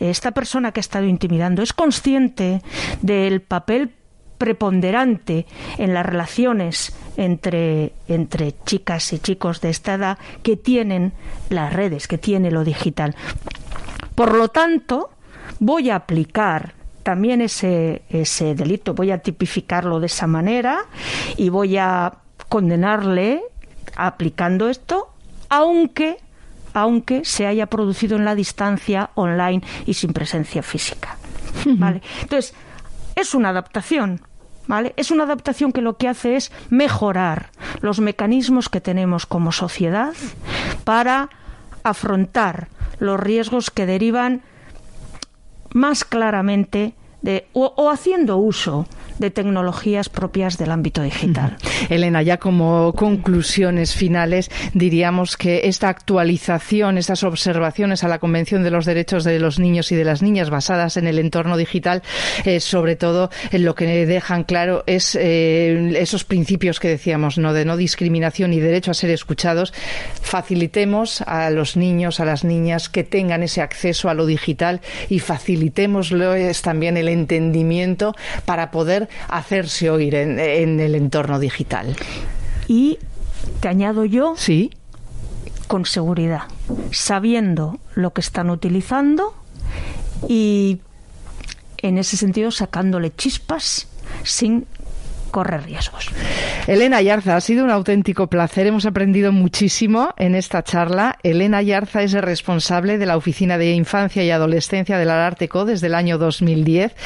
esta 0.00 0.32
persona 0.32 0.72
que 0.72 0.80
ha 0.80 0.82
estado 0.82 1.06
intimidando 1.06 1.62
es 1.62 1.72
consciente 1.72 2.62
del 3.02 3.40
papel 3.42 3.92
preponderante 4.38 5.46
en 5.78 5.94
las 5.94 6.04
relaciones 6.04 6.94
entre, 7.16 7.92
entre 8.08 8.54
chicas 8.64 9.12
y 9.12 9.18
chicos 9.18 9.60
de 9.60 9.70
esta 9.70 9.94
edad 9.94 10.18
que 10.42 10.56
tienen 10.56 11.12
las 11.48 11.72
redes, 11.72 12.06
que 12.06 12.18
tiene 12.18 12.50
lo 12.50 12.64
digital. 12.64 13.14
Por 14.14 14.34
lo 14.34 14.48
tanto, 14.48 15.10
voy 15.58 15.90
a 15.90 15.96
aplicar 15.96 16.74
también 17.02 17.40
ese, 17.40 18.02
ese 18.08 18.54
delito, 18.54 18.92
voy 18.94 19.12
a 19.12 19.18
tipificarlo 19.18 20.00
de 20.00 20.06
esa 20.06 20.26
manera 20.26 20.80
y 21.36 21.50
voy 21.50 21.76
a 21.76 22.12
condenarle 22.48 23.42
aplicando 23.96 24.68
esto, 24.68 25.08
aunque 25.48 26.18
aunque 26.76 27.24
se 27.24 27.46
haya 27.46 27.66
producido 27.66 28.18
en 28.18 28.26
la 28.26 28.34
distancia 28.34 29.08
online 29.14 29.62
y 29.86 29.94
sin 29.94 30.12
presencia 30.12 30.62
física. 30.62 31.16
¿Vale? 31.64 32.02
Entonces, 32.20 32.54
es 33.14 33.34
una 33.34 33.48
adaptación, 33.48 34.20
¿Vale? 34.66 34.92
Es 34.96 35.10
una 35.10 35.24
adaptación 35.24 35.72
que 35.72 35.80
lo 35.80 35.96
que 35.96 36.08
hace 36.08 36.36
es 36.36 36.50
mejorar 36.70 37.50
los 37.80 38.00
mecanismos 38.00 38.68
que 38.68 38.80
tenemos 38.80 39.24
como 39.24 39.52
sociedad 39.52 40.12
para 40.84 41.30
afrontar 41.84 42.68
los 42.98 43.18
riesgos 43.18 43.70
que 43.70 43.86
derivan 43.86 44.42
más 45.72 46.04
claramente 46.04 46.94
de, 47.22 47.46
o 47.52 47.90
haciendo 47.90 48.38
uso 48.38 48.86
de 49.18 49.30
tecnologías 49.30 50.08
propias 50.08 50.58
del 50.58 50.70
ámbito 50.70 51.02
digital. 51.02 51.56
Elena, 51.88 52.22
ya 52.22 52.38
como 52.38 52.92
conclusiones 52.94 53.94
finales, 53.94 54.50
diríamos 54.74 55.36
que 55.36 55.62
esta 55.64 55.88
actualización, 55.88 56.98
estas 56.98 57.22
observaciones 57.22 58.04
a 58.04 58.08
la 58.08 58.18
Convención 58.18 58.62
de 58.62 58.70
los 58.70 58.84
Derechos 58.84 59.24
de 59.24 59.38
los 59.38 59.58
Niños 59.58 59.92
y 59.92 59.96
de 59.96 60.04
las 60.04 60.22
Niñas 60.22 60.50
basadas 60.50 60.96
en 60.96 61.06
el 61.06 61.18
entorno 61.18 61.56
digital, 61.56 62.02
eh, 62.44 62.60
sobre 62.60 62.96
todo 62.96 63.30
en 63.50 63.64
lo 63.64 63.74
que 63.74 64.06
dejan 64.06 64.44
claro 64.44 64.84
es 64.86 65.16
eh, 65.20 65.94
esos 65.98 66.24
principios 66.24 66.80
que 66.80 66.88
decíamos, 66.88 67.38
¿no? 67.38 67.52
de 67.52 67.64
no 67.64 67.76
discriminación 67.76 68.52
y 68.52 68.60
derecho 68.60 68.90
a 68.90 68.94
ser 68.94 69.10
escuchados, 69.10 69.72
facilitemos 70.20 71.22
a 71.22 71.50
los 71.50 71.76
niños, 71.76 72.20
a 72.20 72.24
las 72.24 72.44
niñas 72.44 72.88
que 72.88 73.04
tengan 73.04 73.42
ese 73.42 73.62
acceso 73.62 74.08
a 74.08 74.14
lo 74.14 74.26
digital 74.26 74.80
y 75.08 75.20
facilitémosles 75.20 76.62
también 76.62 76.96
el 76.96 77.08
entendimiento 77.08 78.14
para 78.44 78.70
poder 78.70 79.05
hacerse 79.28 79.90
oír 79.90 80.14
en, 80.14 80.38
el 80.80 80.94
entorno 80.94 81.38
digital. 81.38 81.96
Y 82.68 82.98
te 83.60 83.68
añado 83.68 84.04
yo. 84.04 84.34
Sí. 84.36 84.70
Con 85.66 85.84
seguridad, 85.84 86.42
sabiendo 86.92 87.80
lo 87.96 88.12
que 88.12 88.20
están 88.20 88.50
utilizando 88.50 89.34
y 90.28 90.78
en 91.78 91.98
ese 91.98 92.16
sentido 92.16 92.52
sacándole 92.52 93.12
chispas 93.12 93.88
sin 94.22 94.66
corre 95.36 95.58
riesgos. 95.58 96.08
Elena 96.66 97.02
Yarza, 97.02 97.36
ha 97.36 97.42
sido 97.42 97.62
un 97.62 97.70
auténtico 97.70 98.28
placer. 98.28 98.66
Hemos 98.66 98.86
aprendido 98.86 99.32
muchísimo 99.32 100.14
en 100.16 100.34
esta 100.34 100.62
charla. 100.62 101.18
Elena 101.22 101.60
Yarza 101.60 102.02
es 102.02 102.12
responsable 102.12 102.96
de 102.96 103.04
la 103.04 103.18
Oficina 103.18 103.58
de 103.58 103.72
Infancia 103.72 104.24
y 104.24 104.30
Adolescencia 104.30 104.96
del 104.96 105.10
Ararteco 105.10 105.66
desde 105.66 105.88
el 105.88 105.94
año 105.94 106.16
2010. 106.16 106.96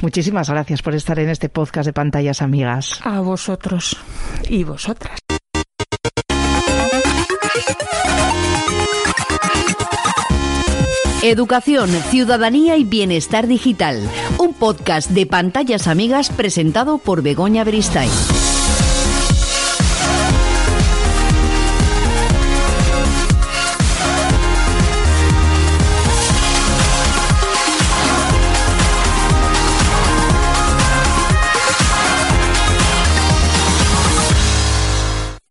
Muchísimas 0.00 0.48
gracias 0.48 0.80
por 0.80 0.94
estar 0.94 1.18
en 1.18 1.28
este 1.28 1.50
podcast 1.50 1.84
de 1.84 1.92
Pantallas 1.92 2.40
Amigas. 2.40 3.00
A 3.04 3.20
vosotros 3.20 3.98
y 4.48 4.64
vosotras. 4.64 5.18
Educación, 11.24 11.88
Ciudadanía 12.10 12.76
y 12.76 12.84
Bienestar 12.84 13.46
Digital, 13.46 13.98
un 14.36 14.52
podcast 14.52 15.08
de 15.08 15.24
pantallas 15.24 15.86
amigas 15.86 16.28
presentado 16.28 16.98
por 16.98 17.22
Begoña 17.22 17.64
Beristain. 17.64 18.10